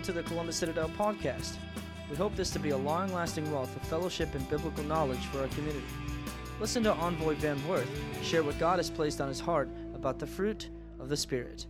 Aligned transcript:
welcome 0.00 0.14
to 0.14 0.22
the 0.22 0.28
Columbus 0.28 0.56
Citadel 0.56 0.88
podcast. 0.96 1.56
We 2.08 2.16
hope 2.16 2.34
this 2.34 2.48
to 2.52 2.58
be 2.58 2.70
a 2.70 2.76
long 2.76 3.12
lasting 3.12 3.52
wealth 3.52 3.76
of 3.76 3.82
fellowship 3.82 4.34
and 4.34 4.48
biblical 4.48 4.82
knowledge 4.84 5.26
for 5.26 5.40
our 5.40 5.48
community. 5.48 5.84
Listen 6.58 6.82
to 6.84 6.94
Envoy 6.94 7.34
Van 7.34 7.58
Wirth 7.68 7.86
share 8.22 8.42
what 8.42 8.58
God 8.58 8.78
has 8.78 8.88
placed 8.88 9.20
on 9.20 9.28
his 9.28 9.40
heart 9.40 9.68
about 9.94 10.18
the 10.18 10.26
fruit 10.26 10.70
of 10.98 11.10
the 11.10 11.16
Spirit. 11.18 11.66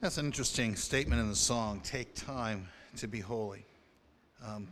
That's 0.00 0.16
an 0.16 0.26
interesting 0.26 0.76
statement 0.76 1.20
in 1.20 1.28
the 1.28 1.34
song 1.34 1.80
take 1.82 2.14
time 2.14 2.68
to 2.98 3.08
be 3.08 3.18
holy. 3.18 3.64
Um, 4.46 4.68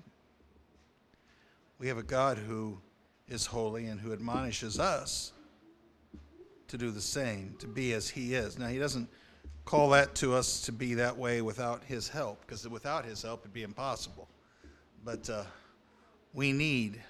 we 1.80 1.88
have 1.88 1.98
a 1.98 2.04
God 2.04 2.38
who 2.38 2.78
is 3.26 3.44
holy 3.44 3.86
and 3.86 3.98
who 3.98 4.12
admonishes 4.12 4.78
us 4.78 5.32
to 6.68 6.78
do 6.78 6.92
the 6.92 7.00
same, 7.00 7.56
to 7.58 7.66
be 7.66 7.92
as 7.92 8.08
He 8.08 8.34
is. 8.34 8.56
Now, 8.56 8.68
He 8.68 8.78
doesn't 8.78 9.08
call 9.64 9.90
that 9.90 10.14
to 10.16 10.32
us 10.32 10.60
to 10.60 10.70
be 10.70 10.94
that 10.94 11.16
way 11.16 11.42
without 11.42 11.82
His 11.82 12.08
help, 12.08 12.40
because 12.46 12.68
without 12.68 13.04
His 13.04 13.22
help, 13.22 13.40
it'd 13.40 13.52
be 13.52 13.64
impossible. 13.64 14.28
But 15.04 15.28
uh, 15.28 15.42
we 16.34 16.52
need 16.52 17.02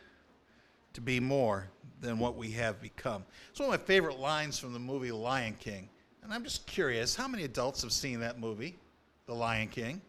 to 0.94 1.02
be 1.02 1.20
more 1.20 1.68
than 2.00 2.18
what 2.18 2.34
we 2.34 2.50
have 2.52 2.80
become. 2.80 3.26
It's 3.50 3.60
one 3.60 3.68
of 3.68 3.78
my 3.78 3.86
favorite 3.86 4.18
lines 4.18 4.58
from 4.58 4.72
the 4.72 4.78
movie 4.78 5.12
Lion 5.12 5.54
King. 5.60 5.90
And 6.26 6.34
I'm 6.34 6.42
just 6.42 6.66
curious 6.66 7.14
how 7.14 7.28
many 7.28 7.44
adults 7.44 7.82
have 7.82 7.92
seen 7.92 8.18
that 8.18 8.40
movie, 8.40 8.74
The 9.26 9.32
Lion 9.32 9.68
King? 9.68 10.00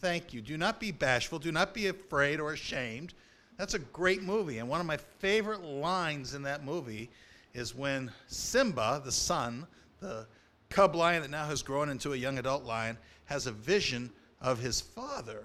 Thank 0.00 0.32
you. 0.32 0.40
Do 0.40 0.56
not 0.56 0.80
be 0.80 0.90
bashful. 0.90 1.38
Do 1.38 1.52
not 1.52 1.74
be 1.74 1.88
afraid 1.88 2.40
or 2.40 2.54
ashamed. 2.54 3.12
That's 3.58 3.74
a 3.74 3.78
great 3.78 4.22
movie. 4.22 4.56
And 4.56 4.70
one 4.70 4.80
of 4.80 4.86
my 4.86 4.96
favorite 4.96 5.62
lines 5.62 6.32
in 6.32 6.40
that 6.44 6.64
movie 6.64 7.10
is 7.52 7.74
when 7.74 8.10
Simba, 8.26 9.02
the 9.04 9.12
son, 9.12 9.66
the 10.00 10.26
cub 10.70 10.94
lion 10.94 11.20
that 11.20 11.30
now 11.30 11.44
has 11.44 11.62
grown 11.62 11.90
into 11.90 12.14
a 12.14 12.16
young 12.16 12.38
adult 12.38 12.64
lion, 12.64 12.96
has 13.26 13.46
a 13.46 13.52
vision 13.52 14.10
of 14.40 14.58
his 14.58 14.80
father. 14.80 15.44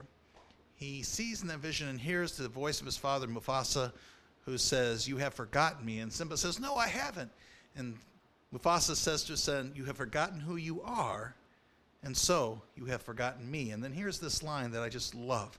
He 0.75 1.03
sees 1.03 1.41
in 1.41 1.49
that 1.49 1.59
vision 1.59 1.89
and 1.89 1.99
hears 1.99 2.37
the 2.37 2.47
voice 2.47 2.79
of 2.79 2.85
his 2.85 2.95
father, 2.95 3.27
Mufasa, 3.27 3.91
who 4.45 4.57
says, 4.57 5.09
You 5.09 5.17
have 5.17 5.33
forgotten 5.33 5.85
me. 5.85 5.99
And 5.99 6.13
Simba 6.13 6.37
says, 6.37 6.57
No, 6.57 6.75
I 6.75 6.87
haven't. 6.87 7.31
And 7.75 7.97
Mufasa 8.53 8.95
says 8.95 9.23
to 9.23 9.33
his 9.33 9.43
son, 9.43 9.71
You 9.75 9.85
have 9.85 9.97
forgotten 9.97 10.39
who 10.39 10.57
you 10.57 10.81
are, 10.81 11.35
and 12.03 12.15
so 12.15 12.61
you 12.75 12.85
have 12.85 13.01
forgotten 13.01 13.49
me. 13.49 13.71
And 13.71 13.83
then 13.83 13.93
here's 13.93 14.19
this 14.19 14.43
line 14.43 14.71
that 14.71 14.81
I 14.81 14.89
just 14.89 15.15
love 15.15 15.57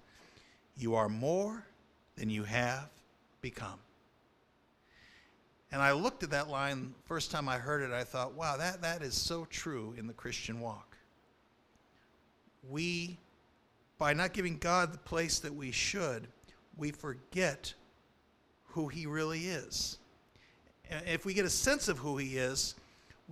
You 0.76 0.94
are 0.94 1.08
more 1.08 1.64
than 2.16 2.28
you 2.28 2.44
have 2.44 2.88
become. 3.40 3.78
And 5.70 5.80
I 5.80 5.92
looked 5.92 6.22
at 6.22 6.30
that 6.30 6.50
line 6.50 6.94
first 7.06 7.30
time 7.30 7.48
I 7.48 7.56
heard 7.56 7.82
it, 7.82 7.94
I 7.94 8.04
thought, 8.04 8.34
wow, 8.34 8.58
that, 8.58 8.82
that 8.82 9.02
is 9.02 9.14
so 9.14 9.46
true 9.46 9.94
in 9.96 10.06
the 10.06 10.12
Christian 10.12 10.60
walk. 10.60 10.96
We, 12.68 13.18
by 13.98 14.12
not 14.12 14.34
giving 14.34 14.58
God 14.58 14.92
the 14.92 14.98
place 14.98 15.38
that 15.38 15.54
we 15.54 15.70
should, 15.70 16.28
we 16.76 16.90
forget 16.90 17.72
who 18.66 18.88
He 18.88 19.06
really 19.06 19.46
is. 19.46 19.96
And 20.90 21.08
if 21.08 21.24
we 21.24 21.32
get 21.32 21.46
a 21.46 21.50
sense 21.50 21.88
of 21.88 21.98
who 21.98 22.18
He 22.18 22.36
is, 22.36 22.74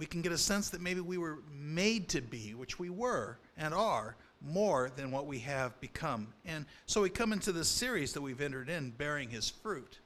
we 0.01 0.07
can 0.07 0.23
get 0.23 0.33
a 0.33 0.39
sense 0.39 0.71
that 0.71 0.81
maybe 0.81 1.03
we 1.03 1.19
were 1.19 1.41
made 1.53 2.09
to 2.09 2.23
be, 2.23 2.55
which 2.55 2.79
we 2.79 2.89
were 2.89 3.37
and 3.59 3.75
are, 3.75 4.17
more 4.41 4.91
than 4.97 5.11
what 5.11 5.27
we 5.27 5.39
have 5.41 5.79
become. 5.83 6.27
And 6.47 6.65
so 6.87 7.03
we 7.03 7.11
come 7.11 7.35
into 7.35 7.53
this 7.53 7.69
series 7.69 8.15
that 8.15 8.23
we've 8.23 8.41
entered 8.41 8.71
in, 8.71 8.93
bearing 8.93 9.29
his 9.29 9.51
fruit, 9.51 9.99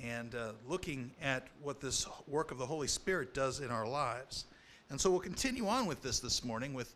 and 0.00 0.36
uh, 0.36 0.52
looking 0.68 1.10
at 1.20 1.48
what 1.60 1.80
this 1.80 2.06
work 2.28 2.52
of 2.52 2.58
the 2.58 2.66
Holy 2.66 2.86
Spirit 2.86 3.34
does 3.34 3.58
in 3.58 3.72
our 3.72 3.84
lives. 3.84 4.44
And 4.90 5.00
so 5.00 5.10
we'll 5.10 5.18
continue 5.18 5.66
on 5.66 5.86
with 5.86 6.02
this 6.02 6.20
this 6.20 6.44
morning 6.44 6.72
with 6.72 6.94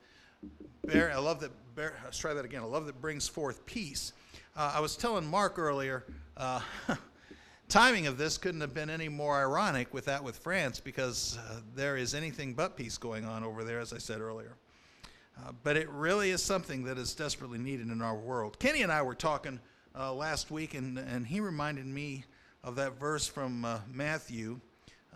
bear. 0.87 1.11
I 1.11 1.19
love 1.19 1.41
that. 1.41 1.51
Bear, 1.75 1.95
let's 2.05 2.19
try 2.19 2.33
that 2.33 2.45
again. 2.45 2.63
I 2.63 2.67
love 2.67 2.87
that 2.87 3.01
brings 3.01 3.27
forth 3.27 3.67
peace. 3.67 4.13
Uh, 4.57 4.75
I 4.77 4.79
was 4.79 4.97
telling 4.97 5.27
Mark 5.27 5.59
earlier. 5.59 6.05
Uh, 6.37 6.61
timing 7.71 8.09
of 8.09 8.19
this 8.19 8.37
couldn't 8.37 8.61
have 8.63 8.75
been 8.75 8.91
any 8.91 9.09
more 9.09 9.37
ironic 9.37 9.95
with 9.95 10.07
that 10.07 10.25
with 10.25 10.37
France 10.37 10.81
because 10.81 11.39
uh, 11.39 11.61
there 11.77 11.97
is 11.97 12.17
anything 12.17 12.53
but 12.53 12.77
peace 12.77 12.99
going 12.99 13.25
on 13.25 13.45
over 13.45 13.63
there, 13.63 13.79
as 13.79 13.93
I 13.93 13.99
said 13.99 14.21
earlier. 14.21 14.57
Uh, 15.39 15.53
but 15.63 15.77
it 15.77 15.89
really 15.89 16.31
is 16.31 16.43
something 16.43 16.83
that 16.83 16.99
is 16.99 17.15
desperately 17.15 17.59
needed 17.59 17.89
in 17.89 18.03
our 18.03 18.17
world. 18.17 18.59
Kenny 18.59 18.83
and 18.83 18.91
I 18.91 19.03
were 19.03 19.15
talking 19.15 19.61
uh, 19.97 20.13
last 20.13 20.51
week, 20.51 20.75
and, 20.75 20.99
and 20.99 21.25
he 21.25 21.39
reminded 21.39 21.87
me 21.87 22.25
of 22.65 22.75
that 22.75 22.99
verse 22.99 23.29
from 23.29 23.65
uh, 23.65 23.79
Matthew, 23.89 24.61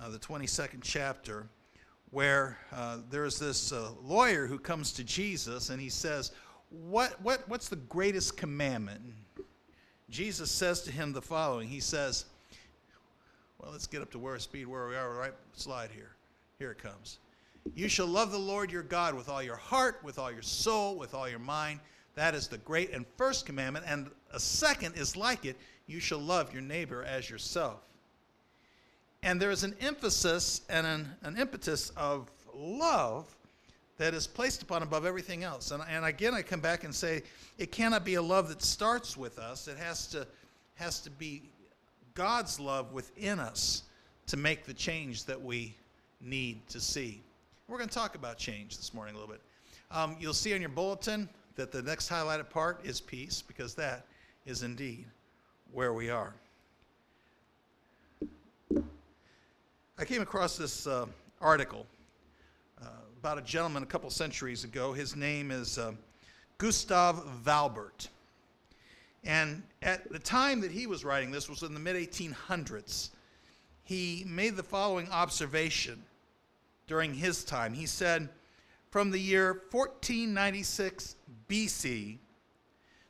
uh, 0.00 0.10
the 0.10 0.18
22nd 0.18 0.78
chapter, 0.80 1.48
where 2.10 2.56
uh, 2.72 2.98
there's 3.10 3.36
this 3.36 3.72
lawyer 4.00 4.46
who 4.46 4.60
comes 4.60 4.92
to 4.92 5.02
Jesus 5.02 5.70
and 5.70 5.80
he 5.80 5.88
says, 5.88 6.30
what, 6.70 7.20
what, 7.20 7.48
What's 7.48 7.68
the 7.68 7.76
greatest 7.76 8.36
commandment? 8.36 9.00
Jesus 10.08 10.52
says 10.52 10.82
to 10.82 10.92
him 10.92 11.12
the 11.12 11.20
following 11.20 11.66
He 11.66 11.80
says, 11.80 12.26
well, 13.64 13.72
let's 13.72 13.86
get 13.86 14.02
up 14.02 14.10
to 14.10 14.18
where 14.18 14.38
speed 14.38 14.66
where 14.66 14.86
we 14.88 14.94
are, 14.94 15.14
right 15.14 15.32
slide 15.54 15.90
here. 15.90 16.10
Here 16.58 16.70
it 16.70 16.78
comes. 16.78 17.18
You 17.74 17.88
shall 17.88 18.06
love 18.06 18.30
the 18.30 18.38
Lord 18.38 18.70
your 18.70 18.82
God 18.82 19.14
with 19.14 19.30
all 19.30 19.42
your 19.42 19.56
heart, 19.56 20.00
with 20.04 20.18
all 20.18 20.30
your 20.30 20.42
soul, 20.42 20.96
with 20.96 21.14
all 21.14 21.28
your 21.28 21.38
mind. 21.38 21.80
That 22.14 22.34
is 22.34 22.46
the 22.46 22.58
great 22.58 22.92
and 22.92 23.06
first 23.16 23.46
commandment. 23.46 23.86
And 23.88 24.10
a 24.32 24.38
second 24.38 24.96
is 24.96 25.16
like 25.16 25.46
it 25.46 25.56
you 25.86 25.98
shall 25.98 26.18
love 26.18 26.52
your 26.52 26.60
neighbor 26.60 27.04
as 27.04 27.30
yourself. 27.30 27.80
And 29.22 29.40
there 29.40 29.50
is 29.50 29.64
an 29.64 29.74
emphasis 29.80 30.60
and 30.68 30.86
an, 30.86 31.08
an 31.22 31.38
impetus 31.38 31.90
of 31.96 32.30
love 32.54 33.34
that 33.96 34.12
is 34.12 34.26
placed 34.26 34.62
upon 34.62 34.82
above 34.82 35.06
everything 35.06 35.42
else. 35.42 35.70
And, 35.70 35.82
and 35.88 36.04
again, 36.04 36.34
I 36.34 36.42
come 36.42 36.60
back 36.60 36.84
and 36.84 36.94
say 36.94 37.22
it 37.56 37.72
cannot 37.72 38.04
be 38.04 38.16
a 38.16 38.22
love 38.22 38.50
that 38.50 38.60
starts 38.62 39.16
with 39.16 39.38
us, 39.38 39.68
it 39.68 39.78
has 39.78 40.06
to, 40.08 40.26
has 40.74 41.00
to 41.00 41.10
be 41.10 41.42
God's 42.14 42.60
love 42.60 42.92
within 42.92 43.40
us 43.40 43.82
to 44.28 44.36
make 44.36 44.64
the 44.64 44.72
change 44.72 45.24
that 45.24 45.40
we 45.40 45.74
need 46.20 46.64
to 46.68 46.78
see. 46.78 47.20
We're 47.66 47.76
going 47.76 47.88
to 47.88 47.94
talk 47.94 48.14
about 48.14 48.38
change 48.38 48.76
this 48.76 48.94
morning 48.94 49.16
a 49.16 49.18
little 49.18 49.34
bit. 49.34 49.42
Um, 49.90 50.16
you'll 50.20 50.32
see 50.32 50.54
on 50.54 50.60
your 50.60 50.70
bulletin 50.70 51.28
that 51.56 51.72
the 51.72 51.82
next 51.82 52.08
highlighted 52.08 52.48
part 52.50 52.80
is 52.84 53.00
peace, 53.00 53.42
because 53.42 53.74
that 53.74 54.06
is 54.46 54.62
indeed 54.62 55.06
where 55.72 55.92
we 55.92 56.08
are. 56.08 56.32
I 59.98 60.04
came 60.04 60.22
across 60.22 60.56
this 60.56 60.86
uh, 60.86 61.06
article 61.40 61.84
uh, 62.80 62.86
about 63.18 63.38
a 63.38 63.42
gentleman 63.42 63.82
a 63.82 63.86
couple 63.86 64.08
centuries 64.08 64.62
ago. 64.62 64.92
His 64.92 65.16
name 65.16 65.50
is 65.50 65.78
uh, 65.78 65.92
Gustav 66.58 67.24
Valbert. 67.44 68.08
And 69.24 69.62
at 69.82 70.12
the 70.12 70.18
time 70.18 70.60
that 70.60 70.70
he 70.70 70.86
was 70.86 71.02
writing 71.04 71.30
this 71.30 71.48
was 71.48 71.62
in 71.62 71.72
the 71.74 71.80
mid 71.80 71.96
1800s. 71.96 73.08
He 73.84 74.24
made 74.26 74.56
the 74.56 74.62
following 74.62 75.08
observation 75.10 76.02
during 76.86 77.14
his 77.14 77.44
time. 77.44 77.72
He 77.74 77.86
said, 77.86 78.28
from 78.90 79.10
the 79.10 79.18
year 79.18 79.62
1496 79.70 81.16
BC 81.48 82.18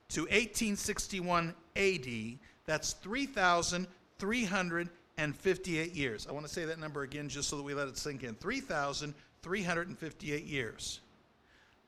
to 0.09 0.21
1861 0.23 1.55
AD, 1.77 2.39
that's 2.65 2.95
3,358 2.95 5.93
years. 5.93 6.27
I 6.27 6.33
want 6.33 6.47
to 6.47 6.53
say 6.53 6.65
that 6.65 6.79
number 6.79 7.03
again 7.03 7.29
just 7.29 7.49
so 7.49 7.57
that 7.57 7.63
we 7.63 7.75
let 7.75 7.89
it 7.89 7.99
sink 7.99 8.25
in 8.25 8.35
3,358 8.37 10.45
years. 10.45 11.01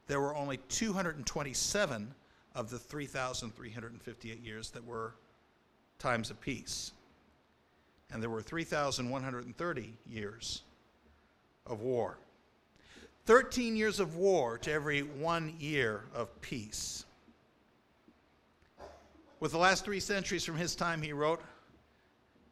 There 0.06 0.20
were 0.20 0.36
only 0.36 0.58
227 0.68 2.14
of 2.56 2.70
the 2.70 2.78
3,358 2.78 4.40
years 4.42 4.70
that 4.70 4.84
were 4.84 5.14
times 5.98 6.30
of 6.30 6.40
peace. 6.40 6.92
And 8.10 8.22
there 8.22 8.30
were 8.30 8.42
3,130 8.42 9.94
years 10.08 10.62
of 11.66 11.82
war. 11.82 12.16
13 13.26 13.76
years 13.76 14.00
of 14.00 14.16
war 14.16 14.56
to 14.58 14.72
every 14.72 15.02
one 15.02 15.54
year 15.58 16.04
of 16.14 16.40
peace. 16.40 17.04
With 19.38 19.52
the 19.52 19.58
last 19.58 19.84
three 19.84 20.00
centuries 20.00 20.44
from 20.44 20.56
his 20.56 20.74
time, 20.74 21.02
he 21.02 21.12
wrote, 21.12 21.42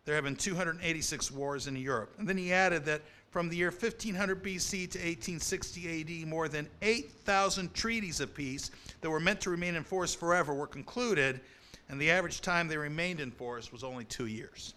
there 0.05 0.17
have 0.17 0.25
been 0.25 0.37
286 0.37 1.31
wars 1.31 1.67
in 1.67 1.77
Europe. 1.77 2.15
And 2.19 2.29
then 2.29 2.37
he 2.37 2.53
added 2.53 2.85
that 2.85 3.01
from 3.34 3.48
the 3.48 3.56
year 3.56 3.70
1500 3.70 4.44
BC 4.44 4.70
to 4.70 4.98
1860 5.00 6.22
AD, 6.22 6.28
more 6.28 6.46
than 6.46 6.69
8,000 6.82 7.75
treaties 7.75 8.20
of 8.20 8.32
peace 8.32 8.70
that 9.00 9.10
were 9.10 9.19
meant 9.19 9.40
to 9.40 9.50
remain 9.50 9.75
in 9.75 9.82
force 9.82 10.14
forever 10.14 10.54
were 10.54 10.69
concluded, 10.69 11.40
and 11.88 12.00
the 12.00 12.12
average 12.12 12.42
time 12.42 12.69
they 12.69 12.76
remained 12.76 13.19
in 13.19 13.32
force 13.32 13.72
was 13.72 13.82
only 13.82 14.04
two 14.04 14.26
years. 14.26 14.75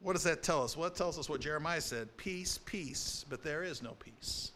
What 0.00 0.14
does 0.14 0.24
that 0.24 0.42
tell 0.42 0.64
us? 0.64 0.76
Well, 0.76 0.88
it 0.88 0.96
tells 0.96 1.16
us 1.16 1.28
what 1.28 1.40
Jeremiah 1.40 1.80
said 1.80 2.08
peace, 2.16 2.58
peace, 2.64 3.24
but 3.28 3.44
there 3.44 3.62
is 3.62 3.80
no 3.80 3.92
peace. 3.92 4.50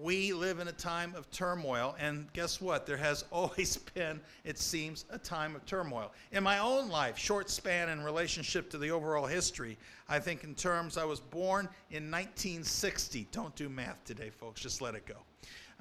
We 0.00 0.32
live 0.32 0.58
in 0.58 0.68
a 0.68 0.72
time 0.72 1.14
of 1.16 1.30
turmoil, 1.30 1.96
and 1.98 2.32
guess 2.32 2.60
what? 2.60 2.86
There 2.86 2.96
has 2.96 3.24
always 3.32 3.76
been, 3.76 4.20
it 4.44 4.58
seems, 4.58 5.04
a 5.10 5.18
time 5.18 5.56
of 5.56 5.64
turmoil. 5.66 6.12
In 6.32 6.42
my 6.42 6.58
own 6.58 6.88
life, 6.88 7.16
short 7.16 7.50
span 7.50 7.88
in 7.88 8.02
relationship 8.02 8.70
to 8.70 8.78
the 8.78 8.90
overall 8.90 9.26
history, 9.26 9.76
I 10.08 10.18
think 10.18 10.44
in 10.44 10.54
terms, 10.54 10.96
I 10.96 11.04
was 11.04 11.20
born 11.20 11.68
in 11.90 12.10
1960. 12.10 13.28
Don't 13.32 13.54
do 13.56 13.68
math 13.68 14.04
today, 14.04 14.30
folks, 14.30 14.60
just 14.60 14.80
let 14.80 14.94
it 14.94 15.06
go. 15.06 15.16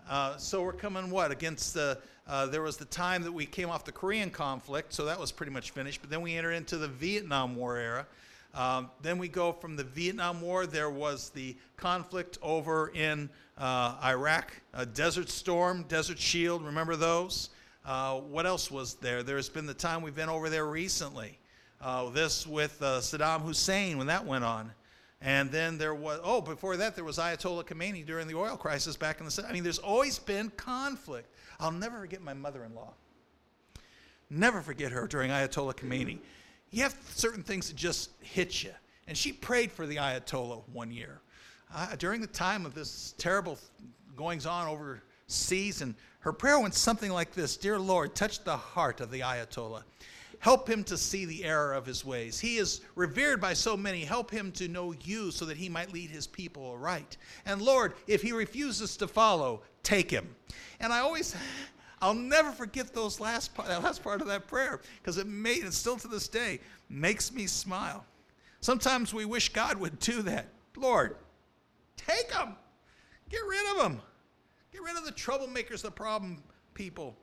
Uh, 0.09 0.37
so 0.37 0.61
we're 0.61 0.73
coming 0.73 1.09
what 1.09 1.31
against 1.31 1.73
the 1.73 1.97
uh, 2.27 2.45
there 2.45 2.61
was 2.61 2.77
the 2.77 2.85
time 2.85 3.23
that 3.23 3.31
we 3.31 3.43
came 3.45 3.71
off 3.71 3.83
the 3.83 3.91
korean 3.91 4.29
conflict 4.29 4.93
so 4.93 5.05
that 5.05 5.19
was 5.19 5.31
pretty 5.31 5.51
much 5.51 5.71
finished 5.71 5.99
but 5.99 6.11
then 6.11 6.21
we 6.21 6.35
entered 6.35 6.51
into 6.51 6.77
the 6.77 6.87
vietnam 6.87 7.55
war 7.55 7.77
era 7.77 8.05
um, 8.55 8.89
then 9.01 9.17
we 9.17 9.27
go 9.27 9.51
from 9.51 9.75
the 9.75 9.83
Vietnam 9.83 10.41
War. 10.41 10.65
There 10.65 10.89
was 10.89 11.29
the 11.29 11.55
conflict 11.75 12.37
over 12.41 12.89
in 12.95 13.29
uh, 13.57 13.95
Iraq, 14.03 14.53
Desert 14.93 15.29
Storm, 15.29 15.83
Desert 15.89 16.17
Shield. 16.17 16.65
Remember 16.65 16.95
those? 16.95 17.49
Uh, 17.85 18.15
what 18.15 18.45
else 18.45 18.71
was 18.71 18.95
there? 18.95 19.21
There's 19.21 19.49
been 19.49 19.65
the 19.65 19.73
time 19.73 20.01
we've 20.01 20.15
been 20.15 20.29
over 20.29 20.49
there 20.49 20.65
recently. 20.65 21.37
Uh, 21.81 22.09
this 22.09 22.47
with 22.47 22.81
uh, 22.81 22.99
Saddam 22.99 23.41
Hussein 23.41 23.97
when 23.97 24.07
that 24.07 24.25
went 24.25 24.43
on. 24.43 24.71
And 25.21 25.51
then 25.51 25.77
there 25.77 25.93
was, 25.93 26.19
oh, 26.23 26.41
before 26.41 26.77
that, 26.77 26.95
there 26.95 27.03
was 27.03 27.17
Ayatollah 27.17 27.65
Khomeini 27.65 28.05
during 28.05 28.27
the 28.27 28.35
oil 28.35 28.57
crisis 28.57 28.95
back 28.95 29.19
in 29.19 29.25
the, 29.25 29.45
I 29.47 29.53
mean, 29.53 29.63
there's 29.63 29.79
always 29.79 30.17
been 30.17 30.49
conflict. 30.51 31.29
I'll 31.59 31.71
never 31.71 31.99
forget 31.99 32.21
my 32.21 32.33
mother 32.33 32.63
in 32.63 32.73
law. 32.73 32.93
Never 34.29 34.61
forget 34.61 34.91
her 34.91 35.07
during 35.07 35.29
Ayatollah 35.29 35.75
Khomeini 35.75 36.19
you 36.71 36.83
have 36.83 36.95
certain 37.13 37.43
things 37.43 37.67
that 37.69 37.75
just 37.75 38.11
hit 38.21 38.63
you. 38.63 38.71
And 39.07 39.17
she 39.17 39.31
prayed 39.31 39.71
for 39.71 39.85
the 39.85 39.97
Ayatollah 39.97 40.63
one 40.73 40.91
year. 40.91 41.21
Uh, 41.73 41.95
during 41.97 42.21
the 42.21 42.27
time 42.27 42.65
of 42.65 42.73
this 42.73 43.13
terrible 43.17 43.57
goings 44.15 44.45
on 44.45 44.67
overseas, 44.67 45.81
and 45.81 45.95
her 46.19 46.33
prayer 46.33 46.59
went 46.59 46.73
something 46.73 47.11
like 47.11 47.33
this 47.33 47.57
Dear 47.57 47.79
Lord, 47.79 48.15
touch 48.15 48.43
the 48.43 48.57
heart 48.57 49.01
of 49.01 49.11
the 49.11 49.21
Ayatollah. 49.21 49.83
Help 50.39 50.69
him 50.69 50.83
to 50.83 50.97
see 50.97 51.25
the 51.25 51.43
error 51.43 51.73
of 51.73 51.85
his 51.85 52.05
ways. 52.05 52.39
He 52.39 52.57
is 52.57 52.81
revered 52.95 53.41
by 53.41 53.53
so 53.53 53.75
many. 53.75 54.03
Help 54.03 54.29
him 54.29 54.51
to 54.53 54.67
know 54.67 54.93
you 55.03 55.31
so 55.31 55.45
that 55.45 55.57
he 55.57 55.69
might 55.69 55.93
lead 55.93 56.09
his 56.09 56.27
people 56.27 56.69
aright. 56.69 57.17
And 57.45 57.61
Lord, 57.61 57.93
if 58.05 58.21
he 58.21 58.31
refuses 58.31 58.95
to 58.97 59.07
follow, 59.07 59.61
take 59.81 60.11
him. 60.11 60.35
And 60.79 60.93
I 60.93 60.99
always 60.99 61.35
I'll 62.05 62.13
never 62.13 62.51
forget 62.51 62.93
those 62.93 63.19
last 63.19 63.55
part, 63.55 63.67
that 63.67 63.81
last 63.81 64.03
part 64.03 64.21
of 64.21 64.27
that 64.27 64.45
prayer 64.45 64.79
because 65.01 65.17
it 65.17 65.25
made, 65.25 65.63
and 65.63 65.73
still 65.73 65.97
to 65.97 66.07
this 66.07 66.27
day, 66.27 66.59
makes 66.87 67.33
me 67.33 67.47
smile. 67.47 68.05
Sometimes 68.61 69.11
we 69.11 69.25
wish 69.25 69.49
God 69.49 69.77
would 69.77 69.97
do 69.97 70.21
that. 70.21 70.49
Lord, 70.77 71.15
take 71.97 72.29
them. 72.31 72.57
Get 73.29 73.41
rid 73.49 73.71
of 73.71 73.81
them. 73.81 74.01
Get 74.71 74.83
rid 74.83 74.95
of 74.95 75.03
the 75.03 75.13
troublemakers, 75.13 75.81
the 75.81 75.89
problem 75.89 76.43
people. 76.75 77.17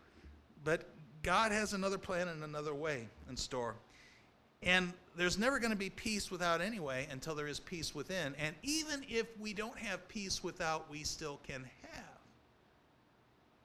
But 0.65 0.89
God 1.23 1.53
has 1.53 1.75
another 1.75 1.99
plan 1.99 2.27
and 2.27 2.43
another 2.43 2.75
way 2.75 3.07
in 3.31 3.37
store. 3.37 3.77
And 4.65 4.93
there's 5.17 5.39
never 5.39 5.61
going 5.61 5.71
to 5.71 5.77
be 5.77 5.91
peace 5.91 6.29
without 6.29 6.61
anyway 6.61 7.07
until 7.09 7.37
there 7.37 7.47
is 7.47 7.61
peace 7.61 7.95
within. 7.95 8.35
And 8.37 8.57
even 8.65 9.05
if 9.09 9.29
we 9.39 9.55
don't 9.55 9.79
have 9.79 10.09
peace 10.09 10.43
without, 10.43 10.91
we 10.91 11.05
still 11.05 11.39
can 11.47 11.71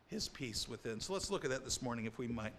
his 0.07 0.27
peace 0.27 0.67
within. 0.67 0.99
So 0.99 1.13
let's 1.13 1.29
look 1.29 1.43
at 1.43 1.51
that 1.51 1.63
this 1.63 1.81
morning, 1.81 2.05
if 2.05 2.17
we 2.17 2.27
might. 2.27 2.53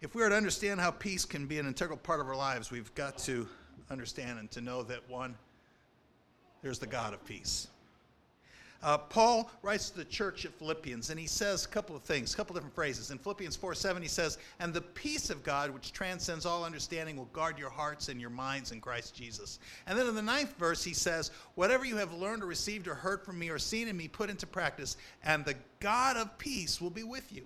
If 0.00 0.14
we 0.14 0.22
are 0.22 0.28
to 0.28 0.36
understand 0.36 0.80
how 0.80 0.90
peace 0.90 1.24
can 1.24 1.46
be 1.46 1.58
an 1.58 1.66
integral 1.66 1.98
part 1.98 2.20
of 2.20 2.28
our 2.28 2.36
lives, 2.36 2.70
we've 2.70 2.94
got 2.94 3.18
to 3.18 3.48
understand 3.90 4.38
and 4.38 4.50
to 4.52 4.60
know 4.60 4.82
that 4.84 5.08
one, 5.08 5.34
there's 6.62 6.78
the 6.78 6.86
God 6.86 7.14
of 7.14 7.24
peace. 7.24 7.68
Uh, 8.80 8.96
Paul 8.96 9.50
writes 9.62 9.90
to 9.90 9.96
the 9.96 10.04
church 10.04 10.44
at 10.44 10.52
Philippians, 10.52 11.10
and 11.10 11.18
he 11.18 11.26
says 11.26 11.64
a 11.64 11.68
couple 11.68 11.96
of 11.96 12.02
things, 12.02 12.32
a 12.32 12.36
couple 12.36 12.56
of 12.56 12.60
different 12.60 12.76
phrases. 12.76 13.10
In 13.10 13.18
Philippians 13.18 13.56
4 13.56 13.74
7, 13.74 14.00
he 14.00 14.08
says, 14.08 14.38
And 14.60 14.72
the 14.72 14.80
peace 14.80 15.30
of 15.30 15.42
God, 15.42 15.70
which 15.70 15.92
transcends 15.92 16.46
all 16.46 16.64
understanding, 16.64 17.16
will 17.16 17.24
guard 17.26 17.58
your 17.58 17.70
hearts 17.70 18.08
and 18.08 18.20
your 18.20 18.30
minds 18.30 18.70
in 18.70 18.80
Christ 18.80 19.16
Jesus. 19.16 19.58
And 19.88 19.98
then 19.98 20.06
in 20.06 20.14
the 20.14 20.22
ninth 20.22 20.56
verse, 20.58 20.84
he 20.84 20.94
says, 20.94 21.32
Whatever 21.56 21.84
you 21.84 21.96
have 21.96 22.12
learned 22.12 22.44
or 22.44 22.46
received 22.46 22.86
or 22.86 22.94
heard 22.94 23.24
from 23.24 23.36
me 23.38 23.48
or 23.48 23.58
seen 23.58 23.88
in 23.88 23.96
me, 23.96 24.06
put 24.06 24.30
into 24.30 24.46
practice, 24.46 24.96
and 25.24 25.44
the 25.44 25.56
God 25.80 26.16
of 26.16 26.38
peace 26.38 26.80
will 26.80 26.90
be 26.90 27.02
with 27.02 27.32
you. 27.32 27.42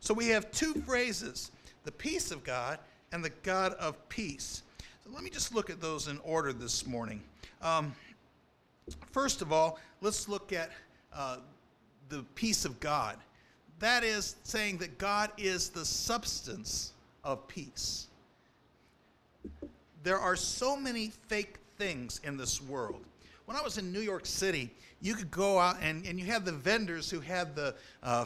So 0.00 0.12
we 0.12 0.26
have 0.28 0.50
two 0.50 0.74
phrases 0.74 1.52
the 1.84 1.92
peace 1.92 2.32
of 2.32 2.42
God 2.42 2.80
and 3.12 3.24
the 3.24 3.32
God 3.44 3.74
of 3.74 4.08
peace. 4.08 4.62
So 5.04 5.10
let 5.12 5.22
me 5.22 5.30
just 5.30 5.54
look 5.54 5.70
at 5.70 5.80
those 5.80 6.08
in 6.08 6.18
order 6.24 6.52
this 6.52 6.84
morning. 6.84 7.22
Um, 7.60 7.94
First 9.12 9.42
of 9.42 9.52
all, 9.52 9.78
let's 10.02 10.28
look 10.28 10.52
at 10.52 10.70
uh, 11.14 11.38
the 12.08 12.24
peace 12.34 12.64
of 12.64 12.78
God. 12.80 13.16
That 13.78 14.04
is 14.04 14.36
saying 14.42 14.78
that 14.78 14.98
God 14.98 15.30
is 15.38 15.70
the 15.70 15.84
substance 15.84 16.92
of 17.24 17.48
peace. 17.48 18.08
There 20.02 20.18
are 20.18 20.36
so 20.36 20.76
many 20.76 21.12
fake 21.28 21.56
things 21.78 22.20
in 22.24 22.36
this 22.36 22.60
world. 22.60 23.04
When 23.46 23.56
I 23.56 23.62
was 23.62 23.78
in 23.78 23.92
New 23.92 24.00
York 24.00 24.26
City, 24.26 24.70
you 25.00 25.14
could 25.14 25.30
go 25.30 25.58
out 25.58 25.76
and, 25.80 26.06
and 26.06 26.18
you 26.18 26.26
had 26.26 26.44
the 26.44 26.52
vendors 26.52 27.10
who 27.10 27.20
had 27.20 27.56
the 27.56 27.74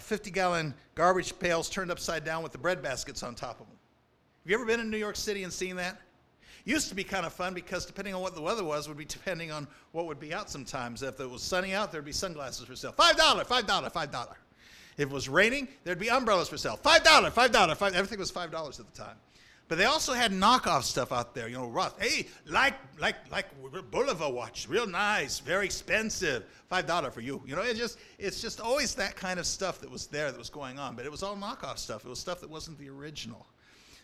50 0.01 0.31
uh, 0.31 0.35
gallon 0.35 0.75
garbage 0.95 1.39
pails 1.39 1.71
turned 1.71 1.91
upside 1.91 2.25
down 2.25 2.43
with 2.43 2.53
the 2.53 2.59
bread 2.59 2.83
baskets 2.83 3.23
on 3.23 3.35
top 3.35 3.61
of 3.61 3.67
them. 3.67 3.77
Have 4.45 4.51
you 4.51 4.57
ever 4.57 4.67
been 4.67 4.81
in 4.81 4.91
New 4.91 4.99
York 4.99 5.17
City 5.17 5.43
and 5.43 5.53
seen 5.53 5.77
that? 5.77 5.99
Used 6.67 6.89
to 6.89 6.97
be 6.97 7.05
kind 7.05 7.25
of 7.25 7.33
fun 7.33 7.55
because 7.55 7.87
depending 7.87 8.13
on 8.13 8.21
what 8.21 8.35
the 8.35 8.43
weather 8.43 8.65
was, 8.65 8.89
would 8.89 8.97
be 8.97 9.05
depending 9.05 9.53
on 9.53 9.69
what 9.93 10.07
would 10.07 10.19
be 10.19 10.35
out 10.35 10.51
sometimes. 10.51 11.01
If 11.01 11.21
it 11.21 11.31
was 11.31 11.41
sunny 11.41 11.75
out, 11.75 11.93
there'd 11.93 12.05
be 12.05 12.11
sunglasses 12.11 12.67
for 12.67 12.75
sale. 12.75 12.93
$5, 12.93 13.15
$5, 13.15 13.93
$5. 13.93 14.29
If 14.99 15.09
it 15.09 15.11
was 15.11 15.29
raining, 15.29 15.69
there'd 15.85 16.01
be 16.01 16.11
umbrellas 16.11 16.49
for 16.49 16.57
sale. 16.57 16.77
$5, 16.83 17.31
$5, 17.31 17.77
5 17.77 17.95
Everything 17.95 18.19
was 18.19 18.33
$5 18.33 18.81
at 18.81 18.93
the 18.93 18.99
time. 18.99 19.17
But 19.69 19.79
they 19.79 19.85
also 19.85 20.13
had 20.13 20.33
knockoff 20.33 20.83
stuff 20.83 21.13
out 21.13 21.35
there, 21.35 21.49
you 21.49 21.57
know, 21.57 21.69
rough. 21.69 22.01
Hey, 22.01 22.29
like 22.47 22.75
like 23.01 23.17
like 23.33 23.47
Bulova 23.91 24.33
watch, 24.33 24.69
real 24.69 24.87
nice, 24.87 25.41
very 25.41 25.65
expensive, 25.67 26.45
five 26.71 26.87
dollar 26.87 27.11
for 27.11 27.21
you. 27.21 27.43
You 27.45 27.57
know, 27.57 27.63
it 27.63 27.77
just 27.77 27.99
it's 28.17 28.41
just 28.41 28.61
always 28.61 28.95
that 28.95 29.17
kind 29.17 29.41
of 29.41 29.47
stuff 29.47 29.81
that 29.81 29.91
was 29.91 30.07
there 30.07 30.31
that 30.31 30.39
was 30.39 30.51
going 30.51 30.79
on. 30.79 30.95
But 30.95 31.05
it 31.05 31.11
was 31.11 31.25
all 31.25 31.37
knockoff 31.37 31.79
stuff. 31.79 32.05
It 32.05 32.09
was 32.09 32.21
stuff 32.21 32.41
that 32.43 32.51
wasn't 32.51 32.79
the 32.79 32.89
original. 32.89 33.45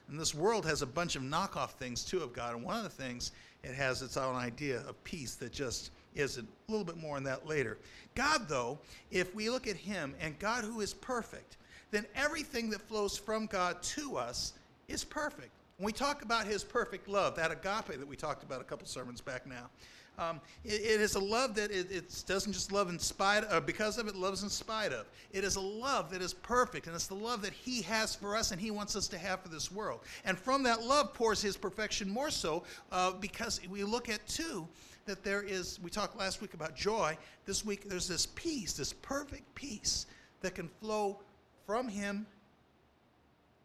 And 0.09 0.19
this 0.19 0.35
world 0.35 0.67
has 0.67 0.83
a 0.83 0.87
bunch 0.87 1.17
of 1.17 1.23
knockoff 1.23 1.71
things 1.71 2.05
too 2.05 2.21
of 2.21 2.33
God. 2.33 2.55
And 2.55 2.65
one 2.65 2.77
of 2.77 2.85
the 2.85 2.89
things 2.91 3.33
it 3.63 3.75
has 3.75 4.03
its 4.03 4.17
own 4.17 4.35
idea 4.35 4.81
of 4.89 5.03
peace 5.05 5.37
that 5.37 5.53
just 5.53 5.91
isn't. 6.15 6.49
A 6.69 6.71
little 6.71 6.85
bit 6.85 6.97
more 6.97 7.17
on 7.17 7.25
that 7.25 7.47
later. 7.47 7.79
God, 8.15 8.49
though, 8.49 8.79
if 9.11 9.35
we 9.35 9.49
look 9.49 9.67
at 9.67 9.77
Him 9.77 10.15
and 10.21 10.39
God 10.39 10.65
who 10.65 10.81
is 10.81 10.93
perfect, 10.93 11.57
then 11.91 12.07
everything 12.15 12.71
that 12.71 12.81
flows 12.83 13.17
from 13.17 13.47
God 13.47 13.83
to 13.83 14.17
us 14.17 14.55
is 14.89 15.05
perfect. 15.05 15.51
When 15.79 15.87
we 15.87 15.93
talk 15.93 16.23
about 16.23 16.47
His 16.47 16.65
perfect 16.65 17.09
love, 17.09 17.37
that 17.37 17.51
agape 17.51 17.99
that 17.99 18.07
we 18.07 18.17
talked 18.17 18.43
about 18.43 18.61
a 18.61 18.65
couple 18.65 18.87
sermons 18.87 19.21
back 19.21 19.47
now, 19.47 19.71
um, 20.19 20.41
it, 20.65 20.81
it 20.81 21.01
is 21.01 21.15
a 21.15 21.21
love 21.21 21.55
that 21.55 21.71
it, 21.71 21.91
it, 21.91 22.25
doesn't 22.27 22.53
just 22.53 22.71
love 22.71 22.91
in 22.91 22.99
spite 22.99 23.45
of, 23.45 23.65
because 23.65 23.99
of 23.99 24.09
it, 24.09 24.15
loves 24.15 24.43
in 24.43 24.51
spite 24.51 24.93
of. 24.93 25.07
It 25.33 25.43
is 25.43 25.57
a 25.57 25.61
love 25.61 26.11
that 26.11 26.21
is 26.21 26.35
perfect, 26.35 26.87
and 26.87 26.95
it's 26.95 27.07
the 27.07 27.15
love 27.15 27.43
that 27.43 27.53
He 27.53 27.83
has 27.83 28.15
for 28.15 28.37
us 28.37 28.51
and 28.53 28.61
He 28.61 28.71
wants 28.71 28.95
us 28.95 29.09
to 29.09 29.19
have 29.19 29.41
for 29.41 29.49
this 29.49 29.73
world. 29.73 30.01
And 30.25 30.39
from 30.39 30.63
that 30.65 30.83
love 30.83 31.15
pours 31.15 31.41
His 31.41 31.57
perfection 31.57 32.11
more 32.11 32.31
so 32.31 32.65
uh, 32.91 33.13
because 33.13 33.61
we 33.69 33.85
look 33.85 34.09
at, 34.09 34.27
too, 34.27 34.69
that 35.07 35.25
there 35.25 35.43
is, 35.43 35.81
we 35.83 35.91
talked 35.91 36.17
last 36.19 36.41
week 36.41 36.55
about 36.55 36.77
joy. 36.77 37.17
This 37.47 37.65
week, 37.65 37.89
there's 37.89 38.09
this 38.09 38.27
peace, 38.27 38.75
this 38.75 38.93
perfect 38.93 39.53
peace 39.55 40.07
that 40.43 40.55
can 40.55 40.69
flow 40.81 41.21
from 41.67 41.89
Him 41.89 42.27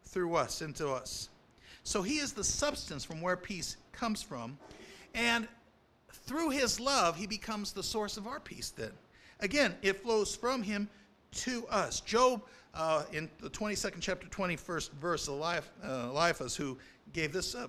through 0.04 0.34
us, 0.34 0.62
into 0.62 0.88
us. 0.88 1.28
So 1.84 2.00
He 2.02 2.18
is 2.18 2.32
the 2.32 2.44
substance 2.44 3.04
from 3.04 3.20
where 3.20 3.36
peace 3.36 3.76
comes 3.92 4.22
from. 4.22 4.58
And 5.14 5.46
through 6.10 6.50
his 6.50 6.80
love, 6.80 7.16
he 7.16 7.26
becomes 7.26 7.72
the 7.72 7.82
source 7.82 8.16
of 8.16 8.26
our 8.26 8.40
peace 8.40 8.70
then. 8.70 8.92
Again, 9.40 9.74
it 9.82 10.02
flows 10.02 10.34
from 10.34 10.62
him 10.62 10.88
to 11.32 11.66
us. 11.68 12.00
Job, 12.00 12.42
uh, 12.74 13.04
in 13.12 13.30
the 13.40 13.50
22nd 13.50 14.00
chapter, 14.00 14.26
21st 14.28 14.90
verse, 14.92 15.28
Eliphaz, 15.28 15.64
uh, 15.84 16.08
Eliphaz 16.10 16.56
who 16.56 16.76
gave 17.12 17.32
this 17.32 17.54
uh, 17.54 17.66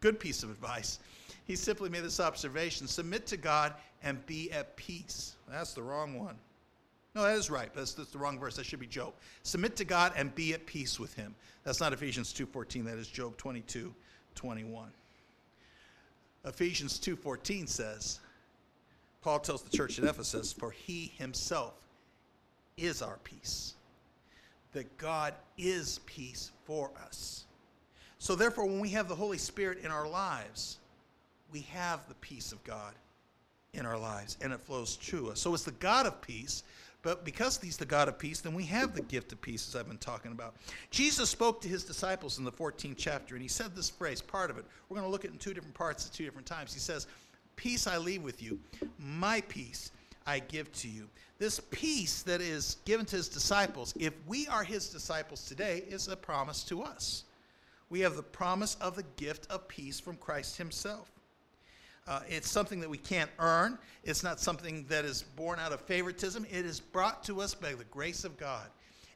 good 0.00 0.20
piece 0.20 0.42
of 0.42 0.50
advice, 0.50 0.98
he 1.46 1.56
simply 1.56 1.88
made 1.88 2.02
this 2.02 2.20
observation 2.20 2.86
submit 2.86 3.26
to 3.26 3.36
God 3.36 3.74
and 4.02 4.24
be 4.26 4.50
at 4.52 4.76
peace. 4.76 5.36
That's 5.48 5.72
the 5.72 5.82
wrong 5.82 6.18
one. 6.18 6.36
No, 7.14 7.22
that 7.22 7.36
is 7.36 7.50
right. 7.50 7.72
That's, 7.74 7.94
that's 7.94 8.10
the 8.10 8.18
wrong 8.18 8.38
verse. 8.38 8.56
That 8.56 8.66
should 8.66 8.80
be 8.80 8.86
Job. 8.86 9.14
Submit 9.42 9.74
to 9.76 9.84
God 9.84 10.12
and 10.16 10.34
be 10.34 10.52
at 10.52 10.66
peace 10.66 11.00
with 11.00 11.14
him. 11.14 11.34
That's 11.64 11.80
not 11.80 11.92
Ephesians 11.92 12.32
2.14. 12.34 12.84
That 12.84 12.98
is 12.98 13.08
Job 13.08 13.36
22, 13.38 13.94
21. 14.34 14.90
Ephesians 16.46 16.98
2:14 17.00 17.68
says, 17.68 18.20
Paul 19.20 19.40
tells 19.40 19.62
the 19.62 19.76
church 19.76 19.98
at 19.98 20.04
Ephesus, 20.04 20.52
"For 20.52 20.70
he 20.70 21.08
himself 21.16 21.74
is 22.76 23.02
our 23.02 23.18
peace." 23.18 23.74
That 24.72 24.96
God 24.96 25.34
is 25.58 25.98
peace 26.06 26.52
for 26.64 26.92
us. 26.98 27.46
So 28.18 28.36
therefore 28.36 28.66
when 28.66 28.80
we 28.80 28.90
have 28.90 29.08
the 29.08 29.16
Holy 29.16 29.38
Spirit 29.38 29.78
in 29.78 29.90
our 29.90 30.08
lives, 30.08 30.78
we 31.50 31.62
have 31.62 32.08
the 32.08 32.14
peace 32.14 32.52
of 32.52 32.62
God 32.62 32.94
in 33.72 33.84
our 33.84 33.98
lives, 33.98 34.36
and 34.40 34.52
it 34.52 34.60
flows 34.60 34.96
to 34.96 35.30
us. 35.30 35.40
So 35.40 35.52
it's 35.54 35.64
the 35.64 35.72
God 35.72 36.06
of 36.06 36.20
peace. 36.22 36.62
But 37.06 37.24
because 37.24 37.60
he's 37.62 37.76
the 37.76 37.86
God 37.86 38.08
of 38.08 38.18
peace, 38.18 38.40
then 38.40 38.52
we 38.52 38.64
have 38.64 38.92
the 38.92 39.00
gift 39.00 39.30
of 39.30 39.40
peace, 39.40 39.68
as 39.68 39.76
I've 39.76 39.86
been 39.86 39.96
talking 39.96 40.32
about. 40.32 40.56
Jesus 40.90 41.30
spoke 41.30 41.60
to 41.60 41.68
his 41.68 41.84
disciples 41.84 42.38
in 42.38 42.44
the 42.44 42.50
14th 42.50 42.96
chapter, 42.96 43.36
and 43.36 43.42
he 43.42 43.46
said 43.46 43.76
this 43.76 43.88
phrase, 43.88 44.20
part 44.20 44.50
of 44.50 44.58
it. 44.58 44.64
We're 44.88 44.96
going 44.96 45.06
to 45.06 45.12
look 45.12 45.24
at 45.24 45.30
it 45.30 45.34
in 45.34 45.38
two 45.38 45.54
different 45.54 45.76
parts 45.76 46.04
at 46.04 46.12
two 46.12 46.24
different 46.24 46.48
times. 46.48 46.74
He 46.74 46.80
says, 46.80 47.06
Peace 47.54 47.86
I 47.86 47.96
leave 47.96 48.24
with 48.24 48.42
you, 48.42 48.58
my 48.98 49.40
peace 49.42 49.92
I 50.26 50.40
give 50.40 50.72
to 50.80 50.88
you. 50.88 51.08
This 51.38 51.60
peace 51.70 52.22
that 52.22 52.40
is 52.40 52.78
given 52.84 53.06
to 53.06 53.14
his 53.14 53.28
disciples, 53.28 53.94
if 54.00 54.12
we 54.26 54.48
are 54.48 54.64
his 54.64 54.88
disciples 54.88 55.44
today, 55.44 55.84
is 55.86 56.08
a 56.08 56.16
promise 56.16 56.64
to 56.64 56.82
us. 56.82 57.22
We 57.88 58.00
have 58.00 58.16
the 58.16 58.24
promise 58.24 58.76
of 58.80 58.96
the 58.96 59.04
gift 59.16 59.46
of 59.48 59.68
peace 59.68 60.00
from 60.00 60.16
Christ 60.16 60.56
himself. 60.56 61.08
Uh, 62.06 62.20
it's 62.28 62.48
something 62.50 62.80
that 62.80 62.88
we 62.88 62.98
can't 62.98 63.30
earn. 63.38 63.78
It's 64.04 64.22
not 64.22 64.38
something 64.38 64.84
that 64.88 65.04
is 65.04 65.22
born 65.22 65.58
out 65.58 65.72
of 65.72 65.80
favoritism. 65.80 66.46
It 66.50 66.64
is 66.64 66.78
brought 66.78 67.24
to 67.24 67.40
us 67.40 67.54
by 67.54 67.72
the 67.72 67.84
grace 67.84 68.24
of 68.24 68.36
God. 68.36 68.66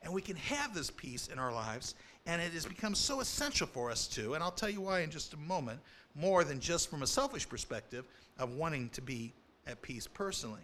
And 0.03 0.13
we 0.13 0.23
can 0.23 0.37
have 0.37 0.75
this 0.75 0.91
peace 0.91 1.29
in 1.29 1.39
our 1.39 1.53
lives, 1.53 1.95
and 2.27 2.41
it 2.41 2.53
has 2.53 2.65
become 2.65 2.95
so 2.95 3.21
essential 3.21 3.67
for 3.67 3.91
us 3.91 4.09
to. 4.09 4.35
And 4.35 4.43
I'll 4.43 4.51
tell 4.51 4.71
you 4.71 4.81
why 4.81 5.01
in 5.01 5.11
just 5.11 5.35
a 5.35 5.37
moment, 5.37 5.79
more 6.15 6.43
than 6.43 6.59
just 6.59 6.91
from 6.91 7.03
a 7.03 7.07
selfish 7.07 7.49
perspective 7.49 8.05
of 8.39 8.55
wanting 8.55 8.89
to 8.91 9.03
be 9.03 9.33
at 9.67 9.81
peace 9.83 10.07
personally. 10.07 10.63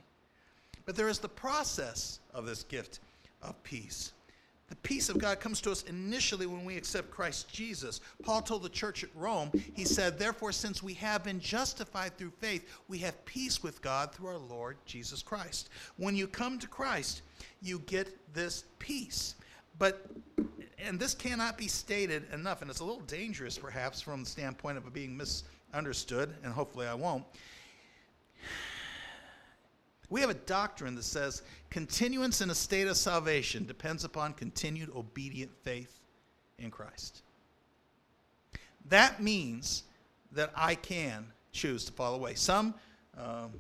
But 0.85 0.97
there 0.97 1.09
is 1.09 1.19
the 1.19 1.29
process 1.29 2.21
of 2.33 2.47
this 2.47 2.63
gift 2.65 3.01
of 3.43 3.63
peace. 3.63 4.13
The 4.69 4.77
peace 4.77 5.09
of 5.09 5.19
God 5.19 5.39
comes 5.39 5.61
to 5.61 5.71
us 5.71 5.85
initially 5.85 6.47
when 6.47 6.65
we 6.65 6.77
accept 6.77 7.11
Christ 7.11 7.49
Jesus. 7.53 8.01
Paul 8.23 8.43
told 8.43 8.63
the 8.63 8.69
church 8.69 9.05
at 9.05 9.11
Rome, 9.15 9.51
he 9.75 9.85
said, 9.85 10.19
Therefore, 10.19 10.51
since 10.51 10.83
we 10.83 10.95
have 10.95 11.23
been 11.23 11.39
justified 11.39 12.17
through 12.17 12.33
faith, 12.41 12.69
we 12.89 12.99
have 12.99 13.25
peace 13.25 13.63
with 13.63 13.81
God 13.81 14.13
through 14.13 14.29
our 14.29 14.39
Lord 14.39 14.77
Jesus 14.85 15.23
Christ. 15.23 15.69
When 15.97 16.17
you 16.17 16.27
come 16.27 16.59
to 16.59 16.67
Christ, 16.67 17.23
you 17.63 17.79
get 17.81 18.35
this 18.35 18.65
peace. 18.81 19.37
But, 19.79 20.11
and 20.79 20.99
this 20.99 21.15
cannot 21.15 21.57
be 21.57 21.69
stated 21.69 22.33
enough, 22.33 22.61
and 22.61 22.71
it's 22.71 22.81
a 22.81 22.85
little 22.85 23.03
dangerous 23.03 23.57
perhaps 23.59 24.01
from 24.01 24.25
the 24.25 24.31
standpoint 24.31 24.79
of 24.79 24.93
being 24.93 25.17
misunderstood, 25.17 26.35
and 26.43 26.53
hopefully 26.53 26.87
I 26.87 26.95
won't. 26.95 27.25
We 30.09 30.21
have 30.21 30.31
a 30.31 30.35
doctrine 30.35 30.95
that 30.95 31.05
says 31.05 31.43
continuance 31.71 32.41
in 32.41 32.51
a 32.51 32.55
state 32.55 32.87
of 32.87 32.97
salvation 32.97 33.67
depends 33.67 34.05
upon 34.05 34.35
continued 34.35 34.91
obedient 34.95 35.51
faith 35.63 36.01
in 36.59 36.71
Christ. 36.71 37.23
That 38.89 39.21
means 39.21 39.83
that 40.33 40.53
I 40.55 40.75
can 40.77 41.27
choose 41.53 41.85
to 41.87 41.93
fall 41.93 42.15
away. 42.15 42.35
Some 42.35 42.75
um, 43.19 43.53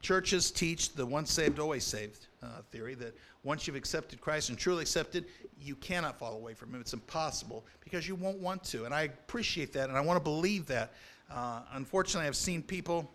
churches 0.00 0.50
teach 0.50 0.92
the 0.94 1.06
once 1.06 1.32
saved, 1.32 1.58
always 1.58 1.84
saved 1.84 2.26
uh, 2.42 2.62
theory 2.70 2.94
that 2.96 3.16
once 3.42 3.66
you've 3.66 3.76
accepted 3.76 4.20
Christ 4.20 4.50
and 4.50 4.58
truly 4.58 4.82
accepted, 4.82 5.26
you 5.60 5.76
cannot 5.76 6.18
fall 6.18 6.34
away 6.34 6.52
from 6.52 6.74
Him. 6.74 6.80
It's 6.80 6.92
impossible 6.92 7.64
because 7.80 8.06
you 8.06 8.14
won't 8.16 8.38
want 8.38 8.62
to. 8.64 8.84
And 8.84 8.92
I 8.92 9.02
appreciate 9.02 9.72
that 9.74 9.88
and 9.88 9.96
I 9.96 10.00
want 10.00 10.16
to 10.16 10.22
believe 10.22 10.66
that. 10.66 10.92
Uh, 11.30 11.62
unfortunately, 11.72 12.26
I've 12.26 12.36
seen 12.36 12.62
people 12.62 13.10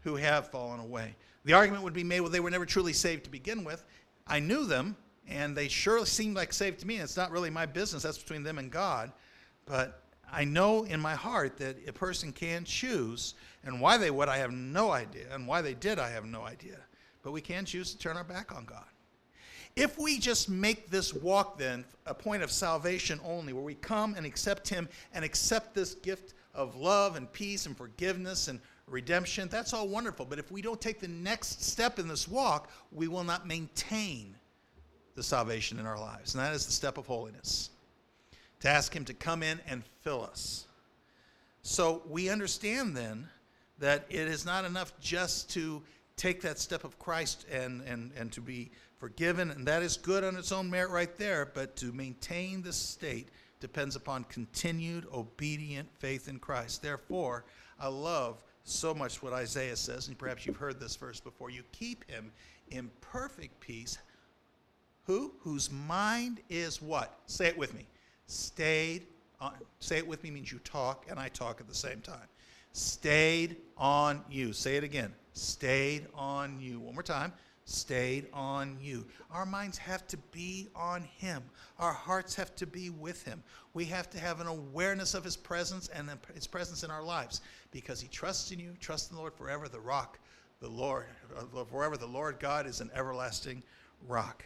who 0.00 0.16
have 0.16 0.50
fallen 0.50 0.80
away. 0.80 1.14
The 1.44 1.52
argument 1.52 1.84
would 1.84 1.94
be 1.94 2.04
made, 2.04 2.20
well, 2.20 2.30
they 2.30 2.40
were 2.40 2.50
never 2.50 2.66
truly 2.66 2.92
saved 2.92 3.24
to 3.24 3.30
begin 3.30 3.64
with. 3.64 3.84
I 4.26 4.40
knew 4.40 4.66
them, 4.66 4.96
and 5.26 5.56
they 5.56 5.68
sure 5.68 6.04
seemed 6.04 6.36
like 6.36 6.52
saved 6.52 6.80
to 6.80 6.86
me. 6.86 6.96
And 6.96 7.04
it's 7.04 7.16
not 7.16 7.30
really 7.30 7.50
my 7.50 7.66
business, 7.66 8.02
that's 8.02 8.18
between 8.18 8.42
them 8.42 8.58
and 8.58 8.70
God. 8.70 9.12
But 9.64 10.02
I 10.30 10.44
know 10.44 10.84
in 10.84 11.00
my 11.00 11.14
heart 11.14 11.56
that 11.58 11.76
a 11.88 11.92
person 11.92 12.32
can 12.32 12.64
choose, 12.64 13.34
and 13.64 13.80
why 13.80 13.96
they 13.96 14.10
would, 14.10 14.28
I 14.28 14.38
have 14.38 14.52
no 14.52 14.90
idea. 14.90 15.26
And 15.32 15.46
why 15.46 15.62
they 15.62 15.74
did, 15.74 15.98
I 15.98 16.10
have 16.10 16.24
no 16.24 16.42
idea. 16.42 16.78
But 17.22 17.32
we 17.32 17.40
can 17.40 17.64
choose 17.64 17.92
to 17.92 17.98
turn 17.98 18.16
our 18.16 18.24
back 18.24 18.54
on 18.54 18.64
God. 18.64 18.84
If 19.76 19.98
we 19.98 20.18
just 20.18 20.48
make 20.48 20.90
this 20.90 21.14
walk, 21.14 21.58
then, 21.58 21.84
a 22.04 22.14
point 22.14 22.42
of 22.42 22.50
salvation 22.50 23.20
only, 23.24 23.52
where 23.52 23.62
we 23.62 23.74
come 23.74 24.14
and 24.14 24.26
accept 24.26 24.68
Him 24.68 24.88
and 25.14 25.24
accept 25.24 25.74
this 25.74 25.94
gift 25.94 26.34
of 26.54 26.74
love 26.74 27.16
and 27.16 27.30
peace 27.32 27.66
and 27.66 27.76
forgiveness 27.76 28.48
and 28.48 28.60
redemption, 28.90 29.48
that's 29.48 29.72
all 29.72 29.88
wonderful. 29.88 30.24
But 30.24 30.38
if 30.38 30.50
we 30.50 30.62
don't 30.62 30.80
take 30.80 31.00
the 31.00 31.08
next 31.08 31.62
step 31.62 31.98
in 31.98 32.08
this 32.08 32.28
walk, 32.28 32.70
we 32.92 33.08
will 33.08 33.24
not 33.24 33.46
maintain 33.46 34.34
the 35.14 35.22
salvation 35.22 35.78
in 35.78 35.86
our 35.86 35.98
lives. 35.98 36.34
And 36.34 36.42
that 36.42 36.54
is 36.54 36.66
the 36.66 36.72
step 36.72 36.98
of 36.98 37.06
holiness 37.06 37.70
to 38.60 38.68
ask 38.68 38.94
Him 38.94 39.04
to 39.04 39.14
come 39.14 39.42
in 39.42 39.60
and 39.68 39.82
fill 40.02 40.22
us. 40.24 40.66
So 41.62 42.02
we 42.08 42.28
understand 42.28 42.96
then 42.96 43.28
that 43.78 44.06
it 44.08 44.28
is 44.28 44.44
not 44.44 44.64
enough 44.64 44.92
just 45.00 45.50
to 45.50 45.82
take 46.16 46.40
that 46.42 46.58
step 46.58 46.84
of 46.84 46.98
Christ 46.98 47.46
and, 47.50 47.82
and, 47.82 48.10
and 48.16 48.32
to 48.32 48.40
be 48.40 48.70
forgiven, 48.98 49.50
and 49.50 49.66
that 49.66 49.82
is 49.82 49.96
good 49.96 50.24
on 50.24 50.36
its 50.36 50.50
own 50.50 50.68
merit 50.68 50.90
right 50.90 51.16
there, 51.18 51.50
but 51.54 51.76
to 51.76 51.92
maintain 51.92 52.62
this 52.62 52.76
state 52.76 53.28
depends 53.60 53.96
upon 53.96 54.24
continued 54.24 55.06
obedient 55.12 55.88
faith 55.98 56.28
in 56.28 56.38
Christ. 56.38 56.82
Therefore, 56.82 57.44
I 57.78 57.88
love 57.88 58.42
so 58.68 58.94
much 58.94 59.22
what 59.22 59.32
Isaiah 59.32 59.76
says, 59.76 60.08
and 60.08 60.18
perhaps 60.18 60.46
you've 60.46 60.56
heard 60.56 60.80
this 60.80 60.96
verse 60.96 61.20
before. 61.20 61.50
You 61.50 61.62
keep 61.72 62.08
him 62.10 62.32
in 62.70 62.90
perfect 63.00 63.60
peace. 63.60 63.98
Who? 65.04 65.32
Whose 65.40 65.70
mind 65.70 66.40
is 66.50 66.82
what? 66.82 67.18
Say 67.26 67.46
it 67.46 67.56
with 67.56 67.74
me. 67.74 67.86
Stayed 68.26 69.06
on. 69.40 69.54
Say 69.80 69.98
it 69.98 70.06
with 70.06 70.22
me 70.22 70.30
means 70.30 70.52
you 70.52 70.58
talk 70.60 71.06
and 71.08 71.18
I 71.18 71.28
talk 71.28 71.60
at 71.60 71.68
the 71.68 71.74
same 71.74 72.00
time. 72.00 72.28
Stayed 72.72 73.56
on 73.76 74.22
you. 74.30 74.52
Say 74.52 74.76
it 74.76 74.84
again. 74.84 75.12
Stayed 75.32 76.06
on 76.14 76.60
you. 76.60 76.78
One 76.80 76.94
more 76.94 77.02
time 77.02 77.32
stayed 77.68 78.26
on 78.32 78.78
you. 78.80 79.04
Our 79.30 79.44
minds 79.44 79.76
have 79.78 80.06
to 80.08 80.16
be 80.32 80.68
on 80.74 81.02
Him. 81.02 81.42
Our 81.78 81.92
hearts 81.92 82.34
have 82.36 82.54
to 82.56 82.66
be 82.66 82.90
with 82.90 83.22
Him. 83.24 83.42
We 83.74 83.84
have 83.86 84.08
to 84.10 84.18
have 84.18 84.40
an 84.40 84.46
awareness 84.46 85.14
of 85.14 85.22
His 85.22 85.36
presence 85.36 85.88
and 85.88 86.10
His 86.34 86.46
presence 86.46 86.82
in 86.82 86.90
our 86.90 87.02
lives 87.02 87.42
because 87.70 88.00
He 88.00 88.08
trusts 88.08 88.50
in 88.50 88.58
you. 88.58 88.74
Trust 88.80 89.10
in 89.10 89.16
the 89.16 89.20
Lord 89.20 89.34
forever, 89.34 89.68
the 89.68 89.80
rock, 89.80 90.18
the 90.60 90.68
Lord, 90.68 91.06
uh, 91.36 91.64
forever 91.64 91.96
the 91.96 92.06
Lord 92.06 92.40
God 92.40 92.66
is 92.66 92.80
an 92.80 92.90
everlasting 92.94 93.62
rock. 94.06 94.44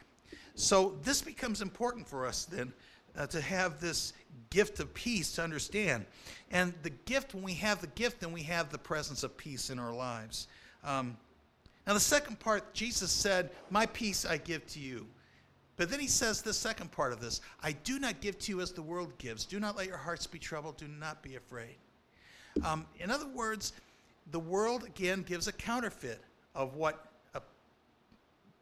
So 0.55 0.99
this 1.03 1.23
becomes 1.23 1.63
important 1.63 2.09
for 2.09 2.27
us 2.27 2.45
then. 2.45 2.73
Uh, 3.15 3.27
to 3.27 3.43
have 3.43 3.79
this 3.79 4.15
gift 4.49 4.81
of 4.81 4.95
peace 4.95 5.33
to 5.33 5.43
understand. 5.43 6.07
And 6.51 6.73
the 6.83 6.89
gift, 6.89 7.35
when 7.35 7.43
we 7.43 7.53
have 7.53 7.83
the 7.83 7.89
gift, 7.89 8.21
then 8.21 8.33
we 8.33 8.43
have 8.45 8.73
the 8.73 8.79
presence 8.79 9.23
of 9.23 9.37
peace 9.37 9.69
in 9.69 9.79
our 9.79 9.93
lives. 9.93 10.49
Um, 10.83 11.19
now, 11.87 11.95
the 11.95 12.01
second 12.01 12.39
part, 12.39 12.75
Jesus 12.75 13.11
said, 13.11 13.51
My 13.71 13.87
peace 13.87 14.25
I 14.25 14.37
give 14.37 14.67
to 14.69 14.81
you. 14.81 15.07
But 15.77 15.91
then 15.91 15.99
he 15.99 16.07
says 16.07 16.43
the 16.43 16.53
second 16.53 16.93
part 16.93 17.13
of 17.13 17.21
this 17.21 17.41
I 17.63 17.73
do 17.73 17.99
not 17.99 18.21
give 18.21 18.39
to 18.41 18.53
you 18.53 18.61
as 18.61 18.73
the 18.73 18.83
world 18.83 19.17
gives. 19.19 19.45
Do 19.45 19.59
not 19.59 19.77
let 19.77 19.89
your 19.89 19.97
hearts 19.97 20.27
be 20.27 20.39
troubled. 20.39 20.77
Do 20.77 20.87
not 20.87 21.23
be 21.23 21.37
afraid. 21.37 21.77
Um, 22.65 22.87
in 23.01 23.11
other 23.11 23.27
words, 23.27 23.73
the 24.31 24.39
world 24.39 24.85
again 24.85 25.23
gives 25.23 25.49
a 25.49 25.53
counterfeit 25.53 26.21
of 26.55 26.75
what 26.75 27.07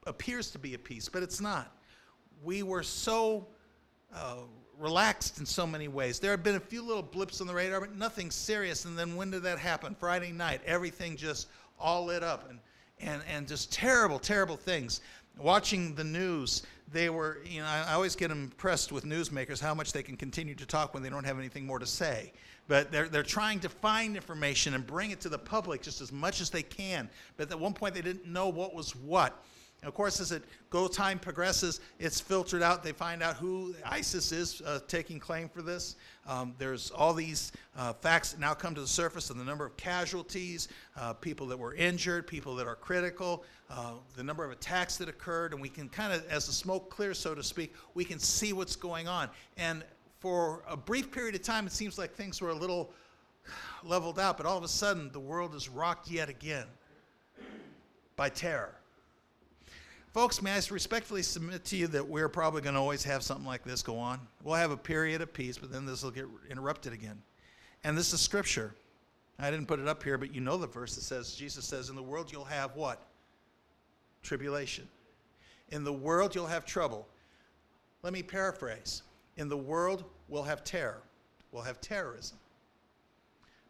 appears 0.07 0.51
to 0.53 0.59
be 0.59 0.75
a 0.75 0.79
peace, 0.79 1.09
but 1.09 1.23
it's 1.23 1.41
not. 1.41 1.71
We 2.43 2.63
were 2.63 2.83
so 2.83 3.47
uh, 4.15 4.37
relaxed 4.79 5.39
in 5.39 5.45
so 5.45 5.67
many 5.67 5.89
ways. 5.89 6.19
There 6.21 6.31
have 6.31 6.43
been 6.43 6.57
a 6.57 6.61
few 6.61 6.83
little 6.83 7.03
blips 7.03 7.41
on 7.41 7.47
the 7.47 7.55
radar, 7.55 7.81
but 7.81 7.95
nothing 7.95 8.31
serious. 8.31 8.87
And 8.87 8.99
then 8.99 9.15
when 9.15 9.31
did 9.31 9.43
that 9.43 9.59
happen? 9.59 9.95
Friday 9.95 10.33
night, 10.33 10.63
everything 10.65 11.17
just 11.17 11.49
all 11.79 12.07
lit 12.07 12.23
up. 12.23 12.49
And 12.49 12.61
and, 13.03 13.23
and 13.33 13.47
just 13.49 13.73
terrible, 13.73 14.19
terrible 14.19 14.57
things. 14.57 15.01
Watching 15.39 15.95
the 15.95 16.05
news, 16.05 16.63
they 16.93 17.09
were, 17.09 17.39
you 17.45 17.61
know, 17.61 17.67
I 17.67 17.93
always 17.93 18.17
get 18.17 18.31
impressed 18.31 18.93
with 18.93 19.05
newsmakers 19.05 19.61
how 19.61 19.75
much 19.75 19.93
they 19.93 20.03
can 20.03 20.17
continue 20.17 20.55
to 20.55 20.67
talk 20.67 20.93
when 20.93 21.03
they 21.03 21.11
don't 21.11 21.25
have 21.25 21.39
anything 21.39 21.67
more 21.67 21.79
to 21.79 21.87
say. 21.87 22.33
But 22.69 22.93
they're, 22.93 23.09
they're 23.09 23.23
trying 23.23 23.61
to 23.61 23.69
find 23.69 24.17
information 24.17 24.75
and 24.75 24.87
bring 24.87 25.11
it 25.11 25.21
to 25.21 25.29
the 25.29 25.39
public 25.39 25.83
just 25.83 26.01
as 26.01 26.13
much 26.13 26.41
as 26.41 26.51
they 26.51 26.63
can. 26.63 27.09
But 27.37 27.51
at 27.51 27.59
one 27.59 27.73
point, 27.73 27.95
they 27.95 28.03
didn't 28.03 28.27
know 28.27 28.49
what 28.49 28.75
was 28.75 28.95
what. 28.95 29.43
Of 29.83 29.95
course, 29.95 30.21
as 30.21 30.31
it 30.31 30.43
go 30.69 30.89
time 30.89 31.19
progresses, 31.19 31.81
it's 31.99 32.21
filtered 32.21 32.63
out. 32.63 32.83
They 32.83 32.93
find 32.93 33.23
out 33.23 33.37
who 33.37 33.75
ISIS 33.85 34.31
is 34.31 34.61
uh, 34.61 34.81
taking 34.87 35.19
claim 35.19 35.49
for 35.49 35.63
this. 35.63 35.97
Um, 36.27 36.55
there's 36.59 36.91
all 36.91 37.15
these 37.15 37.53
uh, 37.77 37.95
facts 37.95 38.33
that 38.33 38.41
now 38.41 38.53
come 38.53 38.75
to 38.75 38.81
the 38.83 38.87
surface 38.87 39.31
of 39.31 39.39
the 39.39 39.45
number 39.45 39.65
of 39.65 39.79
casualties, 39.79 40.69
uh, 40.97 41.15
people 41.15 41.47
that 41.47 41.59
were 41.59 41.75
injured, 41.75 42.27
people 42.27 42.55
that 42.57 42.67
are 42.67 42.75
critical, 42.75 43.43
uh, 43.71 43.93
the 44.17 44.23
number 44.23 44.45
of 44.45 44.51
attacks 44.51 44.99
that 44.99 45.09
occurred, 45.09 45.55
and 45.55 45.63
we 45.63 45.71
can 45.71 45.89
kind 45.89 46.13
of, 46.13 46.29
as 46.29 46.47
the 46.47 46.53
smoke 46.53 46.91
clears, 46.91 47.19
so 47.19 47.35
to 47.35 47.43
speak, 47.43 47.75
we 47.95 48.05
can 48.05 48.19
see 48.19 48.53
what's 48.53 48.77
going 48.77 49.09
on. 49.09 49.31
And 49.57 49.83
for 50.19 50.63
a 50.69 50.77
brief 50.77 51.11
period 51.11 51.35
of 51.35 51.43
time, 51.43 51.67
it 51.67 51.73
seems 51.73 51.97
like 51.97 52.13
things 52.13 52.43
were 52.43 52.51
a 52.51 52.55
little 52.55 52.93
leveled 53.83 54.19
out, 54.19 54.37
but 54.37 54.45
all 54.45 54.59
of 54.59 54.65
a 54.65 54.69
sudden, 54.69 55.11
the 55.13 55.21
world 55.21 55.55
is 55.55 55.71
rocked 55.71 56.11
yet 56.11 56.29
again 56.29 56.67
by 58.17 58.29
terror 58.29 58.80
Folks, 60.13 60.43
may 60.43 60.53
I 60.53 60.61
respectfully 60.73 61.23
submit 61.23 61.65
to 61.67 61.77
you 61.77 61.87
that 61.89 62.09
we're 62.09 62.29
probably 62.29 62.63
going 62.63 62.75
to 62.75 62.81
always 62.81 63.05
have 63.05 63.23
something 63.23 63.47
like 63.47 63.63
this 63.63 63.81
go 63.81 63.97
on. 63.97 64.19
We'll 64.43 64.57
have 64.57 64.73
a 64.73 64.77
period 64.77 65.21
of 65.21 65.33
peace, 65.33 65.57
but 65.57 65.71
then 65.71 65.87
this 65.87 66.03
will 66.03 66.11
get 66.11 66.27
interrupted 66.51 66.93
again. 66.93 67.23
And 67.85 67.97
this 67.97 68.13
is 68.13 68.21
scripture. 68.21 68.75
I 69.39 69.53
didn't 69.53 69.67
put 69.67 69.79
it 69.79 69.87
up 69.87 70.03
here, 70.03 70.19
but 70.19 70.35
you 70.35 70.41
know 70.41 70.57
the 70.57 70.67
verse 70.67 70.97
that 70.97 71.03
says, 71.03 71.35
Jesus 71.35 71.65
says, 71.65 71.91
In 71.91 71.97
the 71.97 72.03
world 72.03 72.33
you'll 72.33 72.45
have 72.45 72.75
what? 72.75 73.01
Tribulation. 74.23 74.89
In 75.71 75.85
the 75.85 75.93
world 75.93 76.35
you'll 76.35 76.47
have 76.47 76.67
trouble. 76.67 77.07
Let 78.03 78.13
me 78.13 78.23
paraphrase. 78.23 79.03
In 79.37 79.49
the 79.49 79.57
world 79.57 80.05
we'll 80.29 80.43
have 80.43 80.65
terror, 80.65 81.03
we'll 81.53 81.63
have 81.63 81.81
terrorism. 81.81 82.37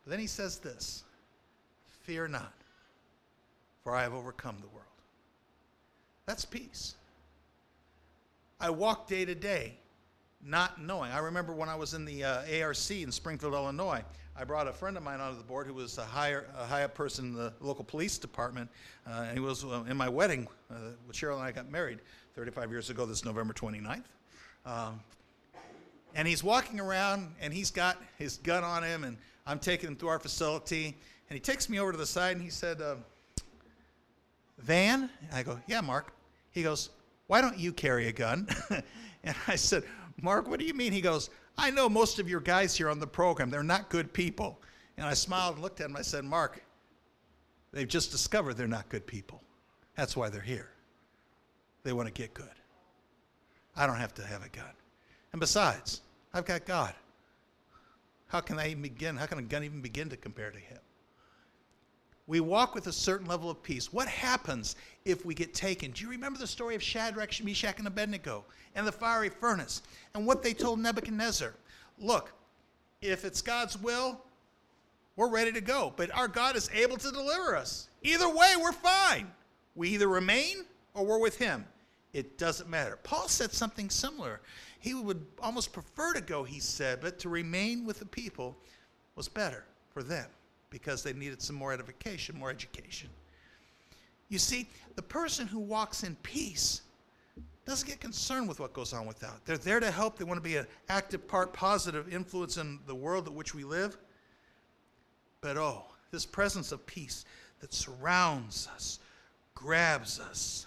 But 0.05 0.13
then 0.13 0.21
he 0.21 0.27
says 0.27 0.59
this 0.59 1.05
Fear 2.03 2.29
not, 2.29 2.55
for 3.85 3.95
I 3.95 4.03
have 4.03 4.15
overcome 4.15 4.57
the 4.61 4.69
world. 4.69 4.90
That's 6.31 6.45
peace. 6.45 6.95
I 8.61 8.71
walk 8.71 9.09
day 9.09 9.25
to 9.25 9.35
day 9.35 9.75
not 10.41 10.81
knowing. 10.81 11.11
I 11.11 11.19
remember 11.19 11.53
when 11.53 11.69
I 11.69 11.75
was 11.75 11.93
in 11.93 12.05
the 12.05 12.23
uh, 12.23 12.63
ARC 12.63 12.91
in 12.93 13.11
Springfield, 13.11 13.53
Illinois, 13.53 14.05
I 14.37 14.45
brought 14.45 14.69
a 14.69 14.73
friend 14.73 14.97
of 14.97 15.03
mine 15.03 15.21
onto 15.21 15.39
the 15.39 15.43
board 15.43 15.67
who 15.67 15.75
was 15.75 15.99
a 15.99 16.05
higher, 16.05 16.47
a 16.57 16.67
high 16.67 16.85
up 16.85 16.95
person 16.95 17.31
in 17.31 17.35
the 17.35 17.53
local 17.61 17.83
police 17.83 18.17
department, 18.17 18.71
uh, 19.09 19.25
and 19.27 19.33
he 19.37 19.41
was 19.41 19.65
uh, 19.65 19.83
in 19.89 19.97
my 19.97 20.09
wedding. 20.09 20.47
Uh, 20.71 20.91
with 21.05 21.17
Cheryl 21.17 21.35
and 21.35 21.43
I 21.43 21.51
got 21.51 21.69
married 21.69 21.99
35 22.37 22.71
years 22.71 22.91
ago, 22.91 23.07
this 23.07 23.25
November 23.25 23.53
29th. 23.53 24.05
Um, 24.65 25.01
and 26.15 26.29
he's 26.29 26.45
walking 26.45 26.79
around, 26.79 27.35
and 27.41 27.53
he's 27.53 27.73
got 27.73 28.01
his 28.19 28.37
gun 28.37 28.63
on 28.63 28.85
him, 28.85 29.03
and 29.03 29.17
I'm 29.49 29.59
taking 29.59 29.89
him 29.89 29.97
through 29.97 30.11
our 30.11 30.21
facility, 30.21 30.97
and 31.29 31.35
he 31.35 31.41
takes 31.41 31.69
me 31.69 31.81
over 31.81 31.91
to 31.91 31.99
the 31.99 32.07
side, 32.07 32.37
and 32.37 32.43
he 32.45 32.51
said, 32.51 32.81
uh, 32.81 32.95
"Van," 34.59 35.11
I 35.33 35.43
go, 35.43 35.59
"Yeah, 35.67 35.81
Mark." 35.81 36.13
He 36.51 36.63
goes, 36.63 36.91
"Why 37.27 37.41
don't 37.41 37.59
you 37.59 37.73
carry 37.73 38.09
a 38.09 38.13
gun?" 38.13 38.49
and 39.25 39.37
I 39.47 39.57
said, 39.57 39.85
Mark, 40.23 40.49
what 40.49 40.59
do 40.61 40.67
you 40.67 40.75
mean? 40.75 40.93
He 40.93 41.01
goes, 41.01 41.31
I 41.57 41.71
know 41.71 41.89
most 41.89 42.19
of 42.19 42.29
your 42.29 42.41
guys 42.41 42.77
here 42.77 42.89
on 42.89 42.99
the 42.99 43.07
program, 43.07 43.51
they're 43.51 43.63
not 43.63 43.91
good 43.91 44.13
people. 44.13 44.61
And 44.97 45.07
I 45.07 45.15
smiled 45.15 45.55
and 45.55 45.63
looked 45.63 45.81
at 45.81 45.87
him. 45.87 45.97
I 45.97 46.03
said, 46.03 46.25
Mark, 46.25 46.63
they've 47.73 47.89
just 47.89 48.11
discovered 48.11 48.55
they're 48.55 48.67
not 48.67 48.89
good 48.89 49.07
people. 49.07 49.43
That's 49.97 50.17
why 50.17 50.29
they're 50.29 50.41
here. 50.41 50.71
They 51.83 51.93
want 51.93 52.07
to 52.09 52.13
get 52.13 52.35
good. 52.35 52.49
I 53.77 53.87
don't 53.87 53.97
have 53.97 54.15
to 54.15 54.27
have 54.27 54.45
a 54.45 54.49
gun. 54.49 54.73
And 55.33 55.41
besides, 55.41 56.03
I've 56.35 56.45
got 56.45 56.67
God. 56.67 56.95
How 58.27 58.41
can 58.41 58.59
I 58.59 58.69
even 58.69 58.83
begin? 58.83 59.17
How 59.17 59.27
can 59.27 59.39
a 59.39 59.43
gun 59.43 59.65
even 59.65 59.81
begin 59.81 60.09
to 60.11 60.17
compare 60.17 60.51
to 60.51 60.59
Him? 60.59 60.79
We 62.31 62.39
walk 62.39 62.77
with 62.77 62.87
a 62.87 62.93
certain 62.93 63.27
level 63.27 63.51
of 63.51 63.61
peace. 63.61 63.93
What 63.93 64.07
happens 64.07 64.77
if 65.05 65.27
we 65.27 65.35
get 65.35 65.53
taken? 65.53 65.91
Do 65.91 66.05
you 66.05 66.11
remember 66.11 66.39
the 66.39 66.47
story 66.47 66.77
of 66.77 66.83
Shadrach, 66.83 67.43
Meshach, 67.43 67.79
and 67.79 67.89
Abednego 67.89 68.45
and 68.77 68.87
the 68.87 68.93
fiery 68.93 69.31
furnace 69.31 69.83
and 70.15 70.25
what 70.25 70.41
they 70.41 70.55
told 70.55 70.79
Nebuchadnezzar? 70.79 71.53
Look, 71.99 72.33
if 73.03 73.25
it's 73.25 73.43
God's 73.43 73.77
will, 73.77 74.21
we're 75.17 75.29
ready 75.29 75.51
to 75.51 75.61
go. 75.61 75.93
But 75.97 76.13
our 76.13 76.29
God 76.29 76.55
is 76.55 76.71
able 76.73 76.99
to 76.99 77.11
deliver 77.11 77.57
us. 77.57 77.89
Either 78.05 78.29
way, 78.29 78.55
we're 78.61 78.71
fine. 78.71 79.29
We 79.75 79.89
either 79.89 80.07
remain 80.07 80.59
or 80.95 81.05
we're 81.05 81.19
with 81.19 81.37
Him. 81.37 81.67
It 82.13 82.39
doesn't 82.39 82.71
matter. 82.71 82.97
Paul 83.03 83.27
said 83.27 83.51
something 83.51 83.91
similar. 83.91 84.41
He 84.79 84.95
would 84.95 85.27
almost 85.41 85.73
prefer 85.73 86.13
to 86.13 86.21
go, 86.21 86.45
he 86.45 86.61
said, 86.61 87.01
but 87.01 87.19
to 87.19 87.29
remain 87.29 87.85
with 87.85 87.99
the 87.99 88.07
people 88.07 88.57
was 89.17 89.27
better 89.27 89.65
for 89.93 90.05
them 90.05 90.29
because 90.71 91.03
they 91.03 91.13
needed 91.13 91.43
some 91.43 91.57
more 91.57 91.73
edification, 91.73 92.39
more 92.39 92.51
education. 92.51 93.11
You 94.29 94.39
see, 94.39 94.69
the 94.97 95.03
person 95.03 95.47
who 95.47 95.59
walks 95.59 96.05
in 96.05 96.17
peace 96.23 96.83
doesn't 97.67 97.87
get 97.87 98.01
concerned 98.01 98.49
with 98.49 98.61
what 98.61 98.73
goes 98.73 98.93
on 98.93 99.07
without. 99.07 99.45
They're 99.45 99.59
there 99.59 99.81
to 99.81 99.91
help. 99.91 100.19
They 100.19 100.25
want 100.25 100.39
to 100.39 100.49
be 100.49 100.57
an 100.57 100.67
active 100.89 101.27
part, 101.29 101.53
positive 101.53 102.13
influence 102.13 102.57
in 102.57 102.79
the 102.87 102.95
world 102.95 103.29
in 103.29 103.35
which 103.35 103.55
we 103.55 103.65
live. 103.65 103.97
But 105.41 105.57
oh, 105.57 105.85
this 106.11 106.27
presence 106.27 106.73
of 106.73 106.85
peace 106.87 107.25
that 107.61 107.73
surrounds 107.73 108.69
us, 108.75 108.99
grabs 109.55 110.19
us. 110.21 110.67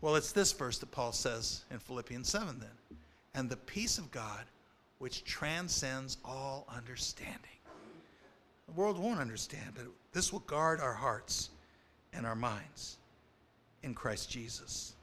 Well, 0.00 0.16
it's 0.16 0.32
this 0.32 0.52
verse 0.52 0.78
that 0.78 0.90
Paul 0.90 1.12
says 1.12 1.64
in 1.70 1.78
Philippians 1.78 2.28
7 2.28 2.58
then. 2.58 2.98
And 3.34 3.48
the 3.48 3.56
peace 3.56 3.98
of 3.98 4.10
God, 4.10 4.44
which 4.98 5.24
transcends 5.24 6.18
all 6.24 6.66
understanding. 6.74 7.53
The 8.66 8.72
world 8.72 8.98
won't 8.98 9.20
understand, 9.20 9.72
but 9.74 9.86
this 10.12 10.32
will 10.32 10.40
guard 10.40 10.80
our 10.80 10.94
hearts 10.94 11.50
and 12.12 12.26
our 12.26 12.34
minds 12.34 12.96
in 13.82 13.94
Christ 13.94 14.30
Jesus. 14.30 14.94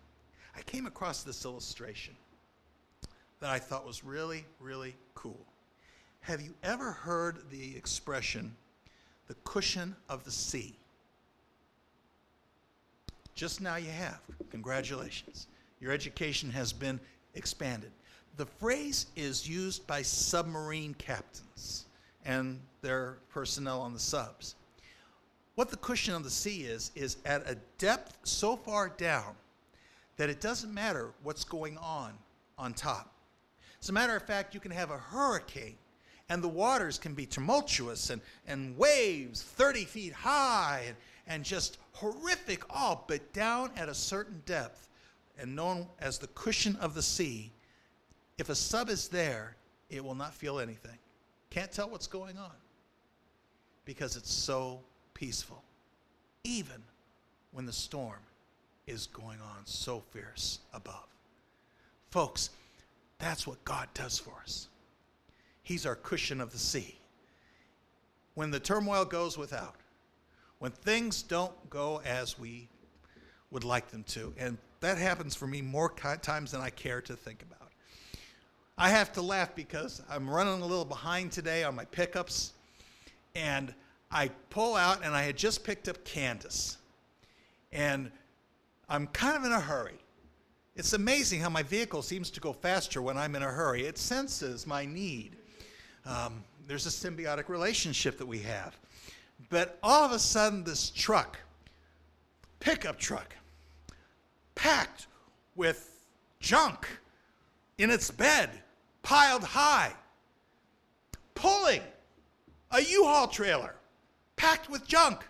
I 0.55 0.61
came 0.61 0.85
across 0.85 1.23
this 1.23 1.45
illustration 1.45 2.15
that 3.39 3.49
I 3.49 3.59
thought 3.59 3.85
was 3.85 4.03
really, 4.03 4.45
really 4.59 4.95
cool. 5.15 5.45
Have 6.21 6.41
you 6.41 6.53
ever 6.63 6.91
heard 6.91 7.49
the 7.49 7.75
expression, 7.75 8.55
the 9.27 9.35
cushion 9.43 9.95
of 10.09 10.23
the 10.23 10.31
sea? 10.31 10.75
Just 13.33 13.61
now 13.61 13.77
you 13.77 13.89
have. 13.89 14.19
Congratulations. 14.49 15.47
Your 15.79 15.91
education 15.91 16.49
has 16.51 16.71
been 16.73 16.99
expanded. 17.33 17.91
The 18.37 18.45
phrase 18.45 19.07
is 19.15 19.47
used 19.47 19.87
by 19.87 20.03
submarine 20.03 20.93
captains 20.95 21.85
and 22.25 22.59
their 22.81 23.17
personnel 23.29 23.81
on 23.81 23.93
the 23.93 23.99
subs. 23.99 24.55
What 25.55 25.69
the 25.69 25.77
cushion 25.77 26.13
of 26.13 26.23
the 26.23 26.29
sea 26.29 26.63
is, 26.63 26.91
is 26.95 27.17
at 27.25 27.49
a 27.49 27.57
depth 27.77 28.17
so 28.23 28.55
far 28.55 28.89
down 28.89 29.35
that 30.17 30.29
it 30.29 30.41
doesn't 30.41 30.73
matter 30.73 31.11
what's 31.23 31.43
going 31.43 31.77
on 31.77 32.13
on 32.57 32.73
top. 32.73 33.13
As 33.81 33.89
a 33.89 33.93
matter 33.93 34.15
of 34.15 34.23
fact, 34.23 34.53
you 34.53 34.59
can 34.59 34.71
have 34.71 34.91
a 34.91 34.97
hurricane 34.97 35.75
and 36.29 36.41
the 36.41 36.47
waters 36.47 36.97
can 36.97 37.13
be 37.13 37.25
tumultuous 37.25 38.09
and, 38.09 38.21
and 38.47 38.77
waves 38.77 39.41
30 39.41 39.83
feet 39.83 40.13
high 40.13 40.83
and, 40.87 40.95
and 41.27 41.43
just 41.43 41.77
horrific 41.93 42.63
all, 42.69 43.03
but 43.07 43.33
down 43.33 43.69
at 43.75 43.89
a 43.89 43.93
certain 43.93 44.41
depth 44.45 44.87
and 45.37 45.55
known 45.55 45.87
as 45.99 46.17
the 46.17 46.27
cushion 46.27 46.77
of 46.77 46.93
the 46.93 47.01
sea, 47.01 47.51
if 48.37 48.47
a 48.49 48.55
sub 48.55 48.89
is 48.89 49.09
there, 49.09 49.57
it 49.89 50.03
will 50.03 50.15
not 50.15 50.33
feel 50.33 50.59
anything. 50.59 50.97
Can't 51.51 51.71
tell 51.71 51.89
what's 51.89 52.07
going 52.07 52.37
on 52.37 52.51
because 53.85 54.15
it's 54.15 54.31
so 54.31 54.79
peaceful, 55.13 55.61
even 56.43 56.81
when 57.51 57.65
the 57.65 57.73
storm 57.73 58.19
is 58.87 59.07
going 59.07 59.39
on 59.41 59.65
so 59.65 60.01
fierce 60.11 60.59
above. 60.73 61.05
Folks, 62.09 62.49
that's 63.19 63.45
what 63.45 63.63
God 63.65 63.89
does 63.93 64.17
for 64.17 64.33
us. 64.41 64.69
He's 65.61 65.85
our 65.85 65.95
cushion 65.95 66.41
of 66.41 66.51
the 66.51 66.57
sea. 66.57 66.95
When 68.33 68.49
the 68.49 68.59
turmoil 68.59 69.05
goes 69.05 69.37
without, 69.37 69.75
when 70.59 70.71
things 70.71 71.21
don't 71.21 71.69
go 71.69 72.01
as 72.05 72.39
we 72.39 72.69
would 73.51 73.65
like 73.65 73.89
them 73.89 74.03
to, 74.03 74.33
and 74.37 74.57
that 74.79 74.97
happens 74.97 75.35
for 75.35 75.47
me 75.47 75.61
more 75.61 75.93
times 76.21 76.51
than 76.51 76.61
I 76.61 76.69
care 76.69 77.01
to 77.01 77.15
think 77.15 77.43
about. 77.43 77.70
I 78.77 78.89
have 78.89 79.13
to 79.13 79.21
laugh 79.21 79.55
because 79.55 80.01
I'm 80.09 80.29
running 80.29 80.61
a 80.61 80.65
little 80.65 80.85
behind 80.85 81.31
today 81.31 81.63
on 81.63 81.75
my 81.75 81.85
pickups, 81.85 82.53
and 83.35 83.73
I 84.11 84.29
pull 84.49 84.75
out, 84.75 85.03
and 85.03 85.15
I 85.15 85.23
had 85.23 85.37
just 85.37 85.63
picked 85.63 85.87
up 85.87 86.03
Candace, 86.03 86.77
and 87.71 88.11
I'm 88.89 89.07
kind 89.07 89.37
of 89.37 89.45
in 89.45 89.51
a 89.51 89.59
hurry. 89.59 89.99
It's 90.75 90.93
amazing 90.93 91.41
how 91.41 91.49
my 91.49 91.63
vehicle 91.63 92.01
seems 92.01 92.31
to 92.31 92.39
go 92.39 92.53
faster 92.53 93.01
when 93.01 93.17
I'm 93.17 93.35
in 93.35 93.43
a 93.43 93.51
hurry. 93.51 93.85
It 93.85 93.97
senses 93.97 94.65
my 94.65 94.85
need. 94.85 95.35
Um, 96.05 96.43
there's 96.67 96.87
a 96.87 96.89
symbiotic 96.89 97.49
relationship 97.49 98.17
that 98.17 98.25
we 98.25 98.39
have. 98.39 98.77
But 99.49 99.77
all 99.83 100.05
of 100.05 100.11
a 100.11 100.19
sudden, 100.19 100.63
this 100.63 100.89
truck, 100.89 101.37
pickup 102.59 102.97
truck, 102.97 103.35
packed 104.55 105.07
with 105.55 106.05
junk 106.39 106.87
in 107.81 107.89
its 107.89 108.11
bed, 108.11 108.49
piled 109.01 109.43
high, 109.43 109.91
pulling 111.33 111.81
a 112.71 112.81
U-Haul 112.81 113.27
trailer 113.27 113.75
packed 114.35 114.69
with 114.69 114.87
junk. 114.87 115.25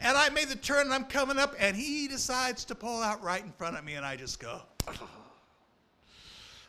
And 0.00 0.16
I 0.16 0.30
made 0.30 0.48
the 0.48 0.56
turn 0.56 0.86
and 0.86 0.94
I'm 0.94 1.04
coming 1.04 1.38
up 1.38 1.54
and 1.58 1.76
he 1.76 2.08
decides 2.08 2.64
to 2.66 2.74
pull 2.74 3.02
out 3.02 3.22
right 3.22 3.42
in 3.42 3.52
front 3.52 3.76
of 3.76 3.84
me 3.84 3.94
and 3.94 4.04
I 4.04 4.16
just 4.16 4.40
go, 4.40 4.62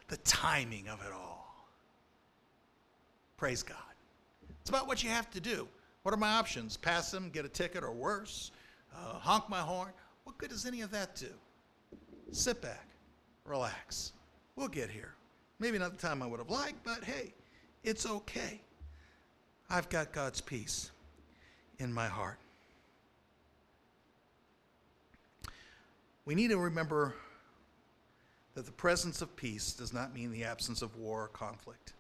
the 0.07 0.17
timing 0.17 0.87
of 0.87 1.01
it 1.01 1.11
all. 1.13 1.67
Praise 3.37 3.63
God. 3.63 3.77
It's 4.61 4.69
about 4.69 4.87
what 4.87 5.03
you 5.03 5.09
have 5.09 5.29
to 5.31 5.39
do. 5.39 5.67
What 6.03 6.13
are 6.13 6.17
my 6.17 6.33
options? 6.33 6.75
Pass 6.75 7.13
him, 7.13 7.29
get 7.29 7.45
a 7.45 7.49
ticket, 7.49 7.83
or 7.83 7.91
worse, 7.91 8.51
uh, 8.95 9.13
honk 9.13 9.49
my 9.49 9.59
horn. 9.59 9.89
What 10.23 10.37
good 10.37 10.49
does 10.49 10.65
any 10.65 10.81
of 10.81 10.91
that 10.91 11.15
do? 11.15 11.27
Sit 12.31 12.61
back, 12.61 12.87
relax. 13.45 14.13
We'll 14.57 14.67
get 14.67 14.89
here. 14.89 15.13
Maybe 15.59 15.79
not 15.79 15.97
the 15.97 16.05
time 16.05 16.21
I 16.21 16.27
would 16.27 16.39
have 16.39 16.49
liked, 16.49 16.83
but 16.83 17.03
hey, 17.03 17.33
it's 17.83 18.05
okay. 18.05 18.59
I've 19.69 19.87
got 19.87 20.11
God's 20.11 20.41
peace 20.41 20.91
in 21.79 21.93
my 21.93 22.07
heart. 22.07 22.39
We 26.25 26.35
need 26.35 26.49
to 26.49 26.57
remember 26.57 27.15
that 28.55 28.65
the 28.65 28.71
presence 28.71 29.21
of 29.21 29.35
peace 29.35 29.73
does 29.73 29.93
not 29.93 30.13
mean 30.13 30.31
the 30.31 30.43
absence 30.43 30.81
of 30.81 30.97
war 30.97 31.25
or 31.25 31.27
conflict. 31.29 31.93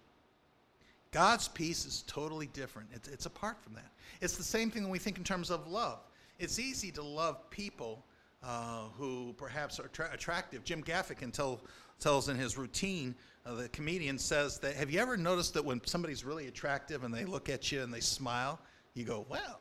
God's 1.11 1.47
peace 1.47 1.85
is 1.85 2.03
totally 2.07 2.47
different. 2.47 2.89
It's, 2.93 3.07
it's 3.07 3.25
apart 3.27 3.57
from 3.61 3.75
that. 3.75 3.91
It's 4.19 4.35
the 4.35 4.43
same 4.43 4.71
thing 4.71 4.83
when 4.83 4.91
we 4.91 4.99
think 4.99 5.17
in 5.17 5.23
terms 5.23 5.51
of 5.51 5.67
love. 5.67 5.99
It's 6.39 6.59
easy 6.59 6.91
to 6.91 7.03
love 7.03 7.49
people 7.49 8.03
uh, 8.43 8.83
who 8.97 9.33
perhaps 9.37 9.79
are 9.79 9.87
tra- 9.89 10.09
attractive. 10.11 10.63
Jim 10.63 10.83
Gaffigan 10.83 11.31
tell, 11.31 11.61
tells 11.99 12.29
in 12.29 12.37
his 12.37 12.57
routine, 12.57 13.15
uh, 13.45 13.55
the 13.55 13.69
comedian 13.69 14.17
says 14.17 14.59
that, 14.59 14.75
have 14.75 14.91
you 14.91 14.99
ever 14.99 15.17
noticed 15.17 15.53
that 15.53 15.63
when 15.63 15.81
somebody's 15.85 16.25
really 16.25 16.47
attractive 16.47 17.03
and 17.03 17.13
they 17.13 17.25
look 17.25 17.49
at 17.49 17.71
you 17.71 17.81
and 17.81 17.93
they 17.93 17.99
smile, 17.99 18.59
you 18.93 19.03
go, 19.03 19.25
well. 19.29 19.59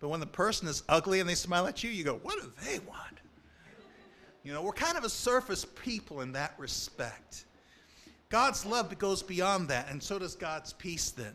But 0.00 0.08
when 0.08 0.20
the 0.20 0.26
person 0.26 0.66
is 0.66 0.82
ugly 0.88 1.20
and 1.20 1.28
they 1.28 1.34
smile 1.34 1.66
at 1.66 1.84
you, 1.84 1.90
you 1.90 2.02
go, 2.02 2.16
what 2.22 2.40
do 2.40 2.52
they 2.64 2.78
want? 2.80 3.20
You 4.42 4.52
know, 4.52 4.62
we're 4.62 4.72
kind 4.72 4.98
of 4.98 5.04
a 5.04 5.08
surface 5.08 5.64
people 5.84 6.22
in 6.22 6.32
that 6.32 6.54
respect. 6.58 7.44
God's 8.28 8.66
love 8.66 8.98
goes 8.98 9.22
beyond 9.22 9.68
that, 9.68 9.90
and 9.90 10.02
so 10.02 10.18
does 10.18 10.34
God's 10.34 10.72
peace 10.72 11.10
then. 11.10 11.34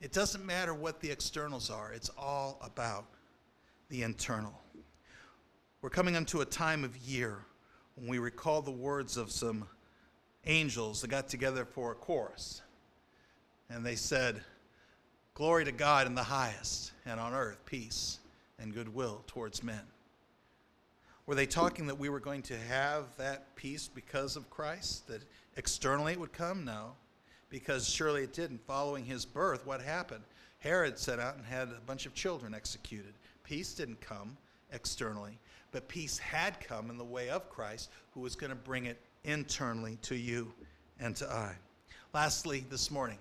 It 0.00 0.12
doesn't 0.12 0.44
matter 0.44 0.74
what 0.74 1.00
the 1.00 1.10
externals 1.10 1.70
are, 1.70 1.92
it's 1.92 2.10
all 2.18 2.58
about 2.62 3.04
the 3.90 4.02
internal. 4.02 4.58
We're 5.82 5.90
coming 5.90 6.14
into 6.14 6.40
a 6.40 6.44
time 6.44 6.82
of 6.84 6.96
year 6.96 7.38
when 7.96 8.08
we 8.08 8.18
recall 8.18 8.62
the 8.62 8.70
words 8.70 9.16
of 9.16 9.30
some 9.30 9.66
angels 10.46 11.00
that 11.00 11.08
got 11.08 11.28
together 11.28 11.64
for 11.64 11.92
a 11.92 11.94
chorus. 11.94 12.62
And 13.68 13.84
they 13.84 13.96
said, 13.96 14.42
Glory 15.34 15.64
to 15.64 15.72
God 15.72 16.06
in 16.06 16.14
the 16.14 16.22
highest, 16.22 16.92
and 17.06 17.18
on 17.20 17.32
earth 17.32 17.64
peace 17.64 18.18
and 18.58 18.74
goodwill 18.74 19.22
towards 19.26 19.62
men. 19.62 19.82
Were 21.26 21.34
they 21.34 21.46
talking 21.46 21.86
that 21.86 21.98
we 21.98 22.08
were 22.08 22.20
going 22.20 22.42
to 22.42 22.58
have 22.58 23.04
that 23.16 23.54
peace 23.54 23.88
because 23.88 24.36
of 24.36 24.50
Christ? 24.50 25.06
That 25.06 25.22
externally 25.56 26.12
it 26.12 26.20
would 26.20 26.32
come? 26.32 26.64
No, 26.64 26.94
because 27.48 27.88
surely 27.88 28.24
it 28.24 28.32
didn't. 28.32 28.66
Following 28.66 29.04
his 29.04 29.24
birth, 29.24 29.66
what 29.66 29.80
happened? 29.80 30.24
Herod 30.58 30.98
set 30.98 31.20
out 31.20 31.36
and 31.36 31.46
had 31.46 31.68
a 31.68 31.80
bunch 31.86 32.04
of 32.04 32.14
children 32.14 32.54
executed. 32.54 33.14
Peace 33.44 33.72
didn't 33.74 34.00
come 34.00 34.36
externally, 34.72 35.38
but 35.72 35.88
peace 35.88 36.18
had 36.18 36.60
come 36.60 36.90
in 36.90 36.98
the 36.98 37.04
way 37.04 37.28
of 37.28 37.48
Christ, 37.50 37.90
who 38.14 38.20
was 38.20 38.34
going 38.34 38.50
to 38.50 38.56
bring 38.56 38.86
it 38.86 38.98
internally 39.24 39.98
to 40.02 40.14
you 40.14 40.52
and 40.98 41.14
to 41.16 41.30
I. 41.30 41.54
Lastly, 42.12 42.64
this 42.68 42.90
morning, 42.90 43.18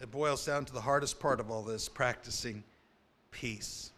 it 0.00 0.10
boils 0.10 0.46
down 0.46 0.64
to 0.64 0.72
the 0.72 0.80
hardest 0.80 1.20
part 1.20 1.40
of 1.40 1.50
all 1.50 1.62
this 1.62 1.88
practicing 1.88 2.62
peace. 3.30 3.90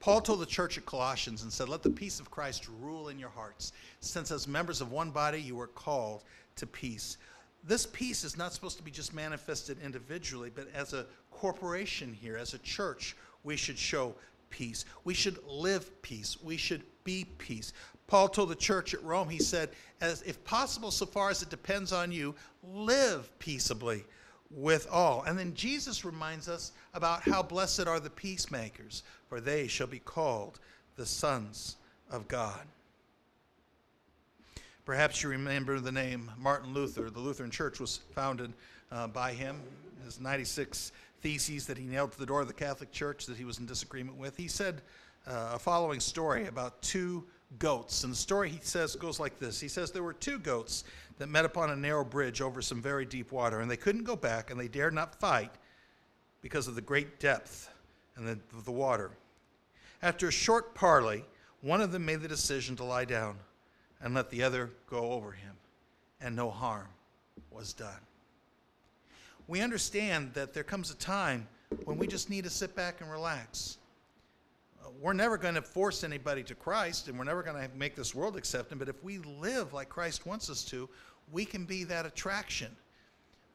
Paul 0.00 0.20
told 0.20 0.40
the 0.40 0.46
church 0.46 0.76
at 0.76 0.84
Colossians 0.84 1.42
and 1.42 1.52
said, 1.52 1.68
Let 1.68 1.82
the 1.82 1.90
peace 1.90 2.20
of 2.20 2.30
Christ 2.30 2.68
rule 2.80 3.08
in 3.08 3.18
your 3.18 3.30
hearts, 3.30 3.72
since 4.00 4.30
as 4.30 4.46
members 4.46 4.80
of 4.80 4.92
one 4.92 5.10
body 5.10 5.40
you 5.40 5.58
are 5.60 5.68
called 5.68 6.24
to 6.56 6.66
peace. 6.66 7.16
This 7.66 7.86
peace 7.86 8.24
is 8.24 8.36
not 8.36 8.52
supposed 8.52 8.76
to 8.76 8.82
be 8.82 8.90
just 8.90 9.14
manifested 9.14 9.78
individually, 9.82 10.50
but 10.54 10.68
as 10.74 10.92
a 10.92 11.06
corporation 11.30 12.12
here, 12.12 12.36
as 12.36 12.52
a 12.52 12.58
church, 12.58 13.16
we 13.44 13.56
should 13.56 13.78
show 13.78 14.14
peace. 14.54 14.84
We 15.02 15.14
should 15.14 15.38
live 15.48 16.00
peace. 16.00 16.36
We 16.40 16.56
should 16.56 16.84
be 17.02 17.26
peace. 17.38 17.72
Paul 18.06 18.28
told 18.28 18.50
the 18.50 18.54
church 18.54 18.94
at 18.94 19.02
Rome, 19.02 19.28
he 19.28 19.40
said, 19.40 19.70
as 20.00 20.22
if 20.22 20.42
possible, 20.44 20.92
so 20.92 21.06
far 21.06 21.30
as 21.30 21.42
it 21.42 21.50
depends 21.50 21.92
on 21.92 22.12
you, 22.12 22.36
live 22.62 23.36
peaceably 23.40 24.04
with 24.52 24.86
all. 24.92 25.24
And 25.24 25.36
then 25.36 25.54
Jesus 25.54 26.04
reminds 26.04 26.48
us 26.48 26.70
about 26.92 27.22
how 27.22 27.42
blessed 27.42 27.88
are 27.88 27.98
the 27.98 28.10
peacemakers, 28.10 29.02
for 29.28 29.40
they 29.40 29.66
shall 29.66 29.88
be 29.88 29.98
called 29.98 30.60
the 30.94 31.06
sons 31.06 31.76
of 32.08 32.28
God. 32.28 32.60
Perhaps 34.84 35.20
you 35.22 35.30
remember 35.30 35.80
the 35.80 35.90
name 35.90 36.30
Martin 36.38 36.72
Luther. 36.72 37.10
The 37.10 37.18
Lutheran 37.18 37.50
Church 37.50 37.80
was 37.80 37.96
founded 38.14 38.52
uh, 38.92 39.08
by 39.08 39.32
him. 39.32 39.60
His 40.04 40.20
96 40.20 40.92
theses 41.24 41.66
that 41.66 41.78
he 41.78 41.86
nailed 41.86 42.12
to 42.12 42.18
the 42.18 42.26
door 42.26 42.42
of 42.42 42.48
the 42.48 42.54
Catholic 42.54 42.92
Church 42.92 43.24
that 43.24 43.38
he 43.38 43.46
was 43.46 43.58
in 43.58 43.64
disagreement 43.64 44.18
with. 44.18 44.36
He 44.36 44.46
said 44.46 44.82
uh, 45.26 45.52
a 45.54 45.58
following 45.58 45.98
story 45.98 46.46
about 46.46 46.82
two 46.82 47.24
goats. 47.58 48.04
And 48.04 48.12
the 48.12 48.16
story 48.16 48.50
he 48.50 48.58
says 48.60 48.94
goes 48.94 49.18
like 49.18 49.38
this 49.38 49.58
He 49.58 49.68
says, 49.68 49.90
There 49.90 50.02
were 50.02 50.12
two 50.12 50.38
goats 50.38 50.84
that 51.16 51.30
met 51.30 51.46
upon 51.46 51.70
a 51.70 51.76
narrow 51.76 52.04
bridge 52.04 52.42
over 52.42 52.60
some 52.60 52.82
very 52.82 53.06
deep 53.06 53.32
water, 53.32 53.60
and 53.60 53.70
they 53.70 53.76
couldn't 53.78 54.04
go 54.04 54.16
back, 54.16 54.50
and 54.50 54.60
they 54.60 54.68
dared 54.68 54.92
not 54.92 55.18
fight 55.18 55.50
because 56.42 56.68
of 56.68 56.74
the 56.74 56.82
great 56.82 57.18
depth 57.18 57.70
and 58.16 58.28
the, 58.28 58.38
the 58.64 58.70
water. 58.70 59.10
After 60.02 60.28
a 60.28 60.32
short 60.32 60.74
parley, 60.74 61.24
one 61.62 61.80
of 61.80 61.90
them 61.90 62.04
made 62.04 62.20
the 62.20 62.28
decision 62.28 62.76
to 62.76 62.84
lie 62.84 63.06
down 63.06 63.38
and 64.02 64.14
let 64.14 64.28
the 64.28 64.42
other 64.42 64.70
go 64.90 65.12
over 65.12 65.32
him, 65.32 65.56
and 66.20 66.36
no 66.36 66.50
harm 66.50 66.88
was 67.50 67.72
done. 67.72 68.00
We 69.46 69.60
understand 69.60 70.32
that 70.34 70.54
there 70.54 70.64
comes 70.64 70.90
a 70.90 70.96
time 70.96 71.46
when 71.84 71.98
we 71.98 72.06
just 72.06 72.30
need 72.30 72.44
to 72.44 72.50
sit 72.50 72.74
back 72.74 73.00
and 73.00 73.10
relax. 73.10 73.78
Uh, 74.82 74.88
we're 75.00 75.12
never 75.12 75.36
going 75.36 75.54
to 75.54 75.62
force 75.62 76.02
anybody 76.02 76.42
to 76.44 76.54
Christ, 76.54 77.08
and 77.08 77.18
we're 77.18 77.24
never 77.24 77.42
going 77.42 77.56
to 77.62 77.76
make 77.76 77.94
this 77.94 78.14
world 78.14 78.36
accept 78.36 78.72
Him, 78.72 78.78
but 78.78 78.88
if 78.88 79.02
we 79.04 79.18
live 79.18 79.72
like 79.72 79.88
Christ 79.88 80.26
wants 80.26 80.48
us 80.48 80.64
to, 80.66 80.88
we 81.30 81.44
can 81.44 81.64
be 81.64 81.84
that 81.84 82.06
attraction. 82.06 82.74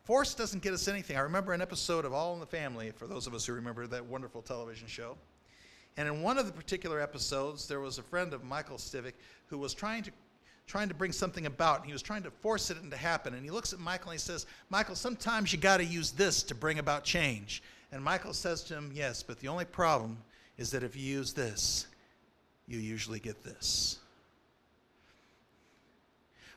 Force 0.04 0.34
doesn't 0.34 0.62
get 0.62 0.74
us 0.74 0.88
anything. 0.88 1.18
I 1.18 1.22
remember 1.22 1.54
an 1.54 1.62
episode 1.62 2.06
of 2.06 2.14
All 2.14 2.34
in 2.34 2.40
the 2.40 2.46
Family, 2.46 2.92
for 2.92 3.08
those 3.08 3.28
of 3.28 3.34
us 3.34 3.46
who 3.46 3.54
remember 3.54 3.88
that 3.88 4.06
wonderful 4.06 4.42
television 4.42 4.88
show. 4.88 5.18
And 5.98 6.08
in 6.08 6.22
one 6.22 6.38
of 6.38 6.46
the 6.46 6.52
particular 6.52 7.02
episodes, 7.02 7.68
there 7.68 7.80
was 7.80 7.98
a 7.98 8.04
friend 8.04 8.34
of 8.34 8.44
Michael 8.44 8.78
Stivic 8.78 9.14
who 9.48 9.58
was 9.58 9.74
trying 9.74 10.04
to 10.04 10.12
trying 10.70 10.88
to 10.88 10.94
bring 10.94 11.12
something 11.12 11.48
about. 11.48 11.80
And 11.80 11.88
he 11.88 11.92
was 11.92 12.04
trying 12.04 12.22
to 12.24 12.32
force 12.32 12.70
it 12.70 12.78
into 12.78 12.96
happen. 12.96 13.34
And 13.34 13.44
he 13.44 13.50
looks 13.50 13.74
at 13.74 13.80
Michael 13.80 14.12
and 14.12 14.20
he 14.20 14.24
says, 14.24 14.46
Michael, 14.70 14.96
sometimes 14.96 15.52
you 15.52 15.58
got 15.58 15.78
to 15.78 15.86
use 15.86 16.12
this 16.12 16.44
to 16.44 16.56
bring 16.56 16.78
about 16.78 17.04
change. 17.04 17.64
And 17.92 18.04
Michael 18.04 18.34
says 18.34 18.64
to 18.66 18.76
him, 18.76 18.92
Yes, 18.94 19.24
but 19.24 19.40
the 19.40 19.48
only 19.48 19.66
problem 19.66 20.18
is 20.58 20.70
that 20.72 20.84
if 20.84 20.96
you 20.96 21.02
use 21.02 21.34
this, 21.34 21.88
you 22.68 22.78
usually 22.78 23.20
get 23.20 23.44
this. 23.44 23.98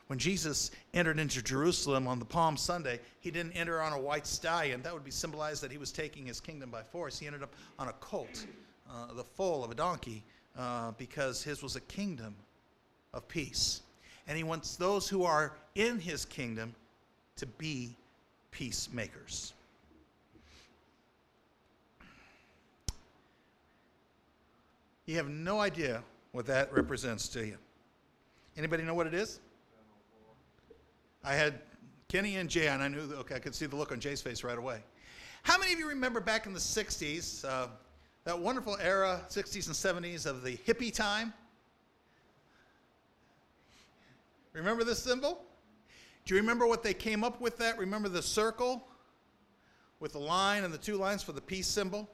When 0.07 0.19
Jesus 0.19 0.69
entered 0.93 1.17
into 1.17 1.41
Jerusalem 1.41 2.07
on 2.07 2.19
the 2.19 2.25
Palm 2.25 2.55
Sunday, 2.55 2.99
he 3.19 3.31
didn't 3.31 3.53
enter 3.53 3.81
on 3.81 3.93
a 3.93 3.99
white 3.99 4.27
stallion. 4.27 4.83
That 4.83 4.93
would 4.93 5.05
be 5.05 5.09
symbolized 5.09 5.63
that 5.63 5.71
he 5.71 5.79
was 5.79 5.91
taking 5.91 6.27
his 6.27 6.39
kingdom 6.39 6.69
by 6.69 6.83
force. 6.83 7.17
He 7.17 7.25
ended 7.25 7.41
up 7.41 7.53
on 7.79 7.87
a 7.87 7.93
colt, 7.93 8.45
uh, 8.91 9.13
the 9.13 9.23
foal 9.23 9.63
of 9.63 9.71
a 9.71 9.75
donkey, 9.75 10.23
uh, 10.55 10.91
because 10.99 11.41
his 11.41 11.63
was 11.63 11.75
a 11.75 11.81
kingdom 11.81 12.35
of 13.13 13.27
peace 13.27 13.81
and 14.27 14.37
he 14.37 14.43
wants 14.43 14.75
those 14.75 15.07
who 15.07 15.23
are 15.23 15.53
in 15.75 15.99
his 15.99 16.25
kingdom 16.25 16.73
to 17.35 17.45
be 17.45 17.95
peacemakers. 18.51 19.53
You 25.05 25.17
have 25.17 25.29
no 25.29 25.59
idea 25.59 26.01
what 26.31 26.45
that 26.45 26.73
represents 26.73 27.27
to 27.29 27.45
you. 27.45 27.57
Anybody 28.57 28.83
know 28.83 28.93
what 28.93 29.07
it 29.07 29.13
is? 29.13 29.39
I 31.23 31.33
had 31.33 31.59
Kenny 32.07 32.35
and 32.35 32.49
Jay, 32.49 32.67
and 32.67 32.81
I 32.81 32.87
knew, 32.87 33.01
okay, 33.19 33.35
I 33.35 33.39
could 33.39 33.55
see 33.55 33.65
the 33.65 33.75
look 33.75 33.91
on 33.91 33.99
Jay's 33.99 34.21
face 34.21 34.43
right 34.43 34.57
away. 34.57 34.79
How 35.41 35.57
many 35.57 35.73
of 35.73 35.79
you 35.79 35.89
remember 35.89 36.19
back 36.19 36.45
in 36.45 36.53
the 36.53 36.59
60s, 36.59 37.43
uh, 37.43 37.67
that 38.23 38.37
wonderful 38.37 38.77
era, 38.79 39.21
60s 39.29 39.67
and 39.67 40.03
70s, 40.03 40.25
of 40.25 40.43
the 40.43 40.57
hippie 40.57 40.93
time? 40.93 41.33
Remember 44.53 44.83
this 44.83 44.99
symbol? 44.99 45.41
Do 46.25 46.35
you 46.35 46.39
remember 46.39 46.65
what 46.65 46.83
they 46.83 46.93
came 46.93 47.23
up 47.23 47.41
with 47.41 47.57
that? 47.57 47.77
Remember 47.77 48.07
the 48.07 48.21
circle 48.21 48.87
with 49.99 50.13
the 50.13 50.19
line 50.19 50.63
and 50.63 50.73
the 50.73 50.77
two 50.77 50.95
lines 50.95 51.21
for 51.23 51.31
the 51.33 51.41
peace 51.41 51.67
symbol? 51.67 52.07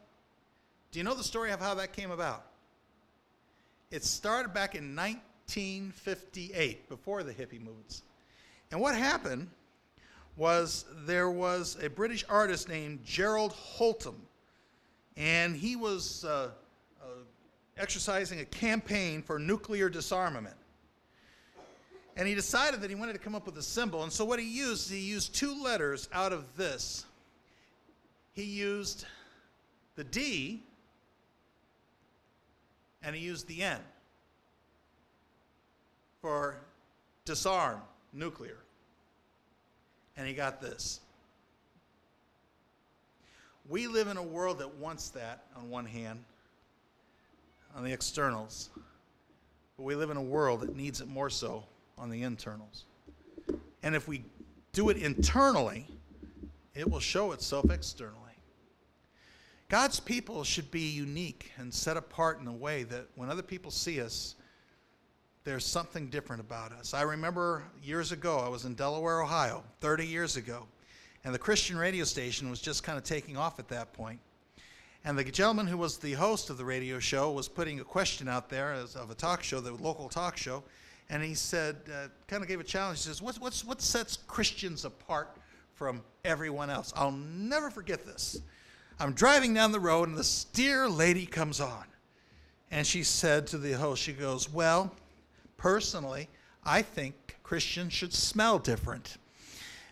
Do 0.91 0.99
you 0.99 1.03
know 1.03 1.13
the 1.13 1.23
story 1.23 1.51
of 1.51 1.59
how 1.59 1.75
that 1.75 1.93
came 1.93 2.09
about? 2.11 2.45
It 3.91 4.03
started 4.03 4.53
back 4.53 4.75
in 4.75 4.95
1958, 4.95 6.89
before 6.89 7.23
the 7.23 7.33
hippie 7.33 7.61
movements. 7.61 8.03
And 8.71 8.79
what 8.79 8.95
happened 8.95 9.49
was 10.37 10.85
there 11.05 11.29
was 11.29 11.77
a 11.81 11.89
British 11.89 12.23
artist 12.29 12.69
named 12.69 13.03
Gerald 13.03 13.53
Holtom, 13.53 14.15
and 15.17 15.55
he 15.55 15.75
was 15.75 16.23
uh, 16.23 16.51
uh, 17.01 17.05
exercising 17.77 18.39
a 18.39 18.45
campaign 18.45 19.21
for 19.21 19.37
nuclear 19.37 19.89
disarmament. 19.89 20.55
And 22.19 22.27
he 22.27 22.35
decided 22.35 22.81
that 22.81 22.89
he 22.89 22.97
wanted 22.97 23.13
to 23.13 23.19
come 23.19 23.33
up 23.33 23.45
with 23.45 23.57
a 23.57 23.63
symbol. 23.63 24.03
And 24.03 24.11
so 24.11 24.25
what 24.25 24.39
he 24.39 24.45
used, 24.45 24.91
he 24.91 24.99
used 24.99 25.33
two 25.33 25.63
letters 25.63 26.09
out 26.11 26.33
of 26.33 26.57
this. 26.57 27.05
He 28.33 28.43
used 28.43 29.05
the 29.95 30.03
D 30.03 30.61
and 33.01 33.15
he 33.15 33.21
used 33.21 33.47
the 33.47 33.63
N 33.63 33.79
for 36.21 36.57
disarm, 37.23 37.79
nuclear. 38.11 38.57
And 40.17 40.27
he 40.27 40.33
got 40.33 40.59
this. 40.59 40.99
We 43.69 43.87
live 43.87 44.09
in 44.09 44.17
a 44.17 44.23
world 44.23 44.59
that 44.59 44.75
wants 44.75 45.07
that 45.11 45.43
on 45.55 45.69
one 45.69 45.85
hand, 45.85 46.19
on 47.77 47.85
the 47.85 47.93
externals, 47.93 48.71
but 49.77 49.83
we 49.83 49.95
live 49.95 50.09
in 50.09 50.17
a 50.17 50.21
world 50.21 50.59
that 50.59 50.75
needs 50.75 50.99
it 50.99 51.07
more 51.07 51.29
so 51.29 51.63
on 51.99 52.09
the 52.09 52.23
internals. 52.23 52.85
And 53.83 53.95
if 53.95 54.07
we 54.07 54.23
do 54.73 54.89
it 54.89 54.97
internally, 54.97 55.85
it 56.73 56.89
will 56.89 56.99
show 56.99 57.31
itself 57.31 57.69
externally. 57.69 58.15
God's 59.67 59.99
people 59.99 60.43
should 60.43 60.71
be 60.71 60.81
unique 60.81 61.51
and 61.57 61.71
set 61.71 61.97
apart 61.97 62.39
in 62.39 62.47
a 62.47 62.53
way 62.53 62.83
that 62.83 63.07
when 63.15 63.29
other 63.29 63.43
people 63.43 63.69
see 63.69 64.01
us, 64.01 64.35
there's 65.43 65.65
something 65.65 66.07
different 66.07 66.41
about 66.41 66.71
us. 66.71 66.93
I 66.93 67.03
remember 67.03 67.63
years 67.81 68.11
ago, 68.11 68.39
I 68.39 68.49
was 68.49 68.65
in 68.65 68.73
Delaware, 68.73 69.21
Ohio, 69.21 69.63
30 69.79 70.05
years 70.05 70.37
ago, 70.37 70.65
and 71.23 71.33
the 71.33 71.39
Christian 71.39 71.77
radio 71.77 72.03
station 72.03 72.49
was 72.49 72.61
just 72.61 72.83
kind 72.83 72.97
of 72.97 73.03
taking 73.03 73.37
off 73.37 73.59
at 73.59 73.67
that 73.69 73.93
point. 73.93 74.19
And 75.05 75.17
the 75.17 75.23
gentleman 75.23 75.67
who 75.67 75.77
was 75.77 75.97
the 75.97 76.13
host 76.13 76.49
of 76.49 76.57
the 76.57 76.65
radio 76.65 76.99
show 76.99 77.31
was 77.31 77.47
putting 77.47 77.79
a 77.79 77.83
question 77.83 78.27
out 78.27 78.49
there 78.49 78.73
as, 78.73 78.95
of 78.95 79.11
a 79.11 79.15
talk 79.15 79.43
show, 79.43 79.59
the 79.59 79.71
local 79.71 80.09
talk 80.09 80.35
show, 80.35 80.63
and 81.09 81.23
he 81.23 81.33
said, 81.33 81.77
uh, 81.91 82.07
kind 82.27 82.43
of 82.43 82.47
gave 82.47 82.59
a 82.59 82.63
challenge. 82.63 82.99
He 82.99 83.07
says, 83.07 83.21
what's, 83.21 83.39
what's, 83.39 83.65
what 83.65 83.81
sets 83.81 84.17
Christians 84.27 84.85
apart 84.85 85.35
from 85.73 86.01
everyone 86.23 86.69
else? 86.69 86.93
I'll 86.95 87.11
never 87.11 87.71
forget 87.71 88.05
this. 88.05 88.41
I'm 88.99 89.13
driving 89.13 89.53
down 89.53 89.71
the 89.71 89.79
road, 89.79 90.09
and 90.09 90.17
the 90.17 90.23
steer 90.23 90.87
lady 90.87 91.25
comes 91.25 91.59
on. 91.61 91.85
And 92.69 92.85
she 92.85 93.03
said 93.03 93.47
to 93.47 93.57
the 93.57 93.71
host, 93.71 94.03
she 94.03 94.13
goes, 94.13 94.51
Well, 94.51 94.93
personally, 95.57 96.29
I 96.63 96.81
think 96.81 97.37
Christians 97.41 97.93
should 97.93 98.13
smell 98.13 98.59
different. 98.59 99.17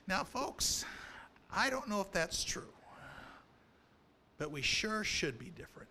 Now, 0.07 0.23
folks, 0.23 0.85
I 1.51 1.69
don't 1.69 1.87
know 1.89 2.01
if 2.01 2.11
that's 2.11 2.43
true, 2.43 2.73
but 4.37 4.51
we 4.51 4.61
sure 4.61 5.03
should 5.03 5.39
be 5.39 5.49
different. 5.49 5.86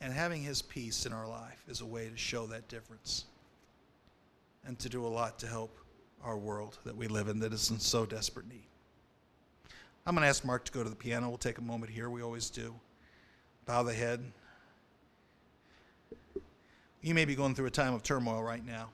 And 0.00 0.12
having 0.12 0.42
His 0.42 0.62
peace 0.62 1.06
in 1.06 1.12
our 1.12 1.26
life 1.26 1.62
is 1.68 1.80
a 1.80 1.86
way 1.86 2.08
to 2.08 2.16
show 2.16 2.46
that 2.46 2.68
difference 2.68 3.24
and 4.66 4.78
to 4.78 4.88
do 4.88 5.04
a 5.04 5.08
lot 5.08 5.38
to 5.40 5.46
help 5.46 5.78
our 6.22 6.36
world 6.36 6.78
that 6.84 6.96
we 6.96 7.08
live 7.08 7.28
in 7.28 7.38
that 7.40 7.52
is 7.52 7.70
in 7.70 7.78
so 7.78 8.04
desperate 8.04 8.48
need. 8.48 8.66
I'm 10.06 10.14
going 10.14 10.22
to 10.22 10.28
ask 10.28 10.44
Mark 10.44 10.64
to 10.64 10.72
go 10.72 10.82
to 10.82 10.88
the 10.88 10.96
piano. 10.96 11.28
We'll 11.28 11.38
take 11.38 11.58
a 11.58 11.62
moment 11.62 11.92
here. 11.92 12.08
We 12.10 12.22
always 12.22 12.50
do. 12.50 12.74
Bow 13.66 13.82
the 13.82 13.92
head. 13.92 14.24
You 17.02 17.14
may 17.14 17.24
be 17.24 17.34
going 17.34 17.54
through 17.54 17.66
a 17.66 17.70
time 17.70 17.94
of 17.94 18.02
turmoil 18.02 18.42
right 18.42 18.64
now. 18.64 18.88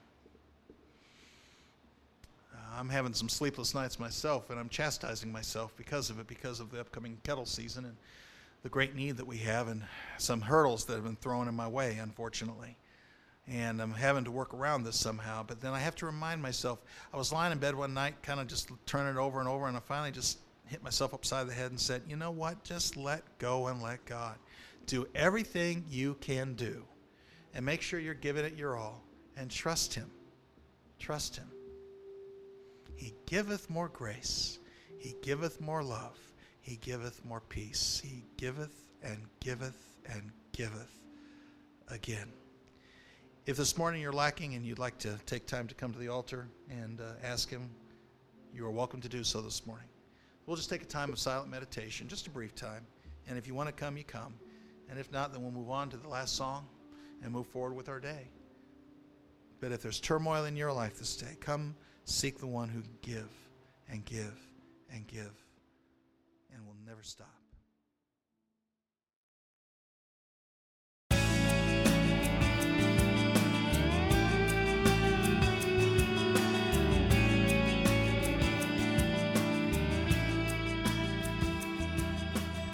Uh, 2.53 2.79
I'm 2.79 2.89
having 2.89 3.15
some 3.15 3.29
sleepless 3.29 3.75
nights 3.75 3.99
myself, 3.99 4.51
and 4.51 4.59
I'm 4.59 4.69
chastising 4.69 5.31
myself 5.31 5.73
because 5.77 6.11
of 6.11 6.19
it, 6.19 6.27
because 6.27 6.61
of 6.61 6.71
the 6.71 6.81
upcoming 6.81 7.19
kettle 7.23 7.47
season 7.47 7.85
and 7.85 7.97
the 8.65 8.71
great 8.71 8.97
need 8.97 9.19
that 9.19 9.27
we 9.27 9.37
have, 9.37 9.69
and 9.69 9.85
some 10.19 10.41
hurdles 10.41 10.87
that 10.87 10.95
have 10.95 11.05
been 11.05 11.17
thrown 11.17 11.49
in 11.49 11.55
my 11.55 11.69
way, 11.69 11.99
unfortunately. 11.99 12.77
And 13.47 13.81
I'm 13.81 13.93
having 13.93 14.25
to 14.25 14.31
work 14.31 14.55
around 14.55 14.85
this 14.85 14.99
somehow. 14.99 15.45
But 15.47 15.61
then 15.61 15.75
I 15.75 15.79
have 15.79 15.95
to 15.97 16.07
remind 16.07 16.41
myself. 16.41 16.81
I 17.13 17.19
was 17.19 17.31
lying 17.31 17.53
in 17.53 17.59
bed 17.59 17.75
one 17.75 17.93
night, 17.93 18.23
kind 18.23 18.41
of 18.41 18.47
just 18.47 18.71
turning 18.87 19.17
it 19.17 19.21
over 19.21 19.39
and 19.39 19.49
over, 19.49 19.69
and 19.69 19.77
I 19.77 19.81
finally 19.81 20.13
just 20.13 20.39
hit 20.67 20.83
myself 20.83 21.13
upside 21.13 21.47
the 21.47 21.53
head 21.53 21.73
and 21.73 21.79
said, 21.79 22.03
You 22.09 22.17
know 22.17 22.31
what? 22.31 22.65
Just 22.65 22.97
let 22.97 23.23
go 23.39 23.67
and 23.67 23.83
let 23.83 24.03
God. 24.07 24.37
Do 24.87 25.07
everything 25.15 25.85
you 25.91 26.15
can 26.21 26.55
do 26.55 26.85
and 27.55 27.67
make 27.67 27.83
sure 27.83 28.01
you're 28.01 28.15
giving 28.15 28.47
it 28.47 28.57
your 28.57 28.79
all 28.79 29.03
and 29.37 29.51
trust 29.51 29.93
Him. 29.93 30.11
Trust 30.99 31.37
Him. 31.37 31.51
He 32.97 33.13
giveth 33.27 33.69
more 33.69 33.89
grace, 33.89 34.59
He 34.99 35.17
giveth 35.21 35.61
more 35.61 35.83
love, 35.83 36.19
He 36.65 36.77
giveth 36.77 37.23
more 37.27 37.43
peace. 37.43 38.01
He 38.03 38.25
giveth 38.39 38.85
and 39.03 39.19
giveth 39.39 39.77
and 40.07 40.33
giveth 40.53 40.91
again. 41.89 42.33
If 43.45 43.59
this 43.59 43.77
morning 43.77 44.01
you're 44.01 44.15
lacking 44.15 44.55
and 44.55 44.65
you'd 44.65 44.79
like 44.79 44.97
to 45.01 45.19
take 45.27 45.47
time 45.47 45.69
to 45.69 45.75
come 45.75 45.93
to 45.93 45.99
the 45.99 46.09
altar 46.09 46.49
and 46.71 47.03
uh, 47.03 47.17
ask 47.23 47.51
Him, 47.51 47.69
you 48.55 48.65
are 48.65 48.71
welcome 48.71 49.03
to 49.03 49.11
do 49.11 49.23
so 49.23 49.43
this 49.43 49.67
morning. 49.67 49.89
We'll 50.47 50.57
just 50.57 50.71
take 50.71 50.81
a 50.81 50.87
time 50.87 51.13
of 51.13 51.19
silent 51.19 51.51
meditation, 51.51 52.09
just 52.09 52.29
a 52.29 52.31
brief 52.31 52.55
time. 52.55 52.87
And 53.29 53.37
if 53.37 53.47
you 53.47 53.55
want 53.55 53.69
to 53.69 53.75
come, 53.75 53.99
you 53.99 54.05
come. 54.05 54.33
And 54.89 54.99
if 54.99 55.13
not, 55.13 55.35
then 55.35 55.43
we'll 55.43 55.53
move 55.53 55.69
on 55.69 55.91
to 55.91 55.99
the 55.99 56.09
last 56.09 56.35
song 56.35 56.67
and 57.23 57.31
move 57.31 57.47
forward 57.47 57.77
with 57.77 57.91
our 57.91 58.01
day. 58.01 58.31
But 59.61 59.71
if 59.71 59.83
there's 59.83 60.01
turmoil 60.01 60.47
in 60.47 60.57
your 60.57 60.73
life 60.73 60.99
this 60.99 61.15
day, 61.15 61.37
come 61.41 61.77
seek 62.07 62.39
the 62.39 62.47
one 62.47 62.71
who 62.71 62.81
can 62.81 62.97
give 63.03 63.29
and 63.91 64.03
give 64.07 64.33
and 64.91 65.07
give 65.07 65.44
never 66.95 67.03
stop. 67.03 67.27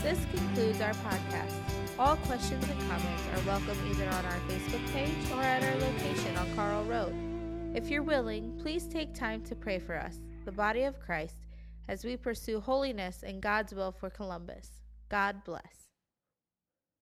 This 0.02 0.18
concludes 0.34 0.80
our 0.82 0.92
podcast. 0.92 1.54
All 1.98 2.16
questions 2.16 2.62
and 2.68 2.80
comments 2.80 3.22
are 3.34 3.46
welcome 3.46 3.78
either 3.90 4.04
on 4.04 4.24
our 4.26 4.32
Facebook 4.48 4.86
page 4.92 5.10
or 5.32 5.40
at 5.40 5.62
our 5.62 5.80
location 5.80 6.36
on 6.36 6.54
Carl 6.54 6.84
Road. 6.84 7.14
If 7.74 7.88
you're 7.88 8.02
willing, 8.02 8.58
please 8.60 8.86
take 8.86 9.14
time 9.14 9.42
to 9.44 9.54
pray 9.54 9.78
for 9.78 9.96
us, 9.96 10.18
the 10.44 10.52
body 10.52 10.82
of 10.82 11.00
Christ, 11.00 11.36
as 11.90 12.04
we 12.04 12.16
pursue 12.16 12.60
holiness 12.60 13.24
and 13.24 13.42
God's 13.42 13.74
will 13.74 13.90
for 13.90 14.10
Columbus. 14.10 14.70
God 15.08 15.42
bless. 15.44 15.89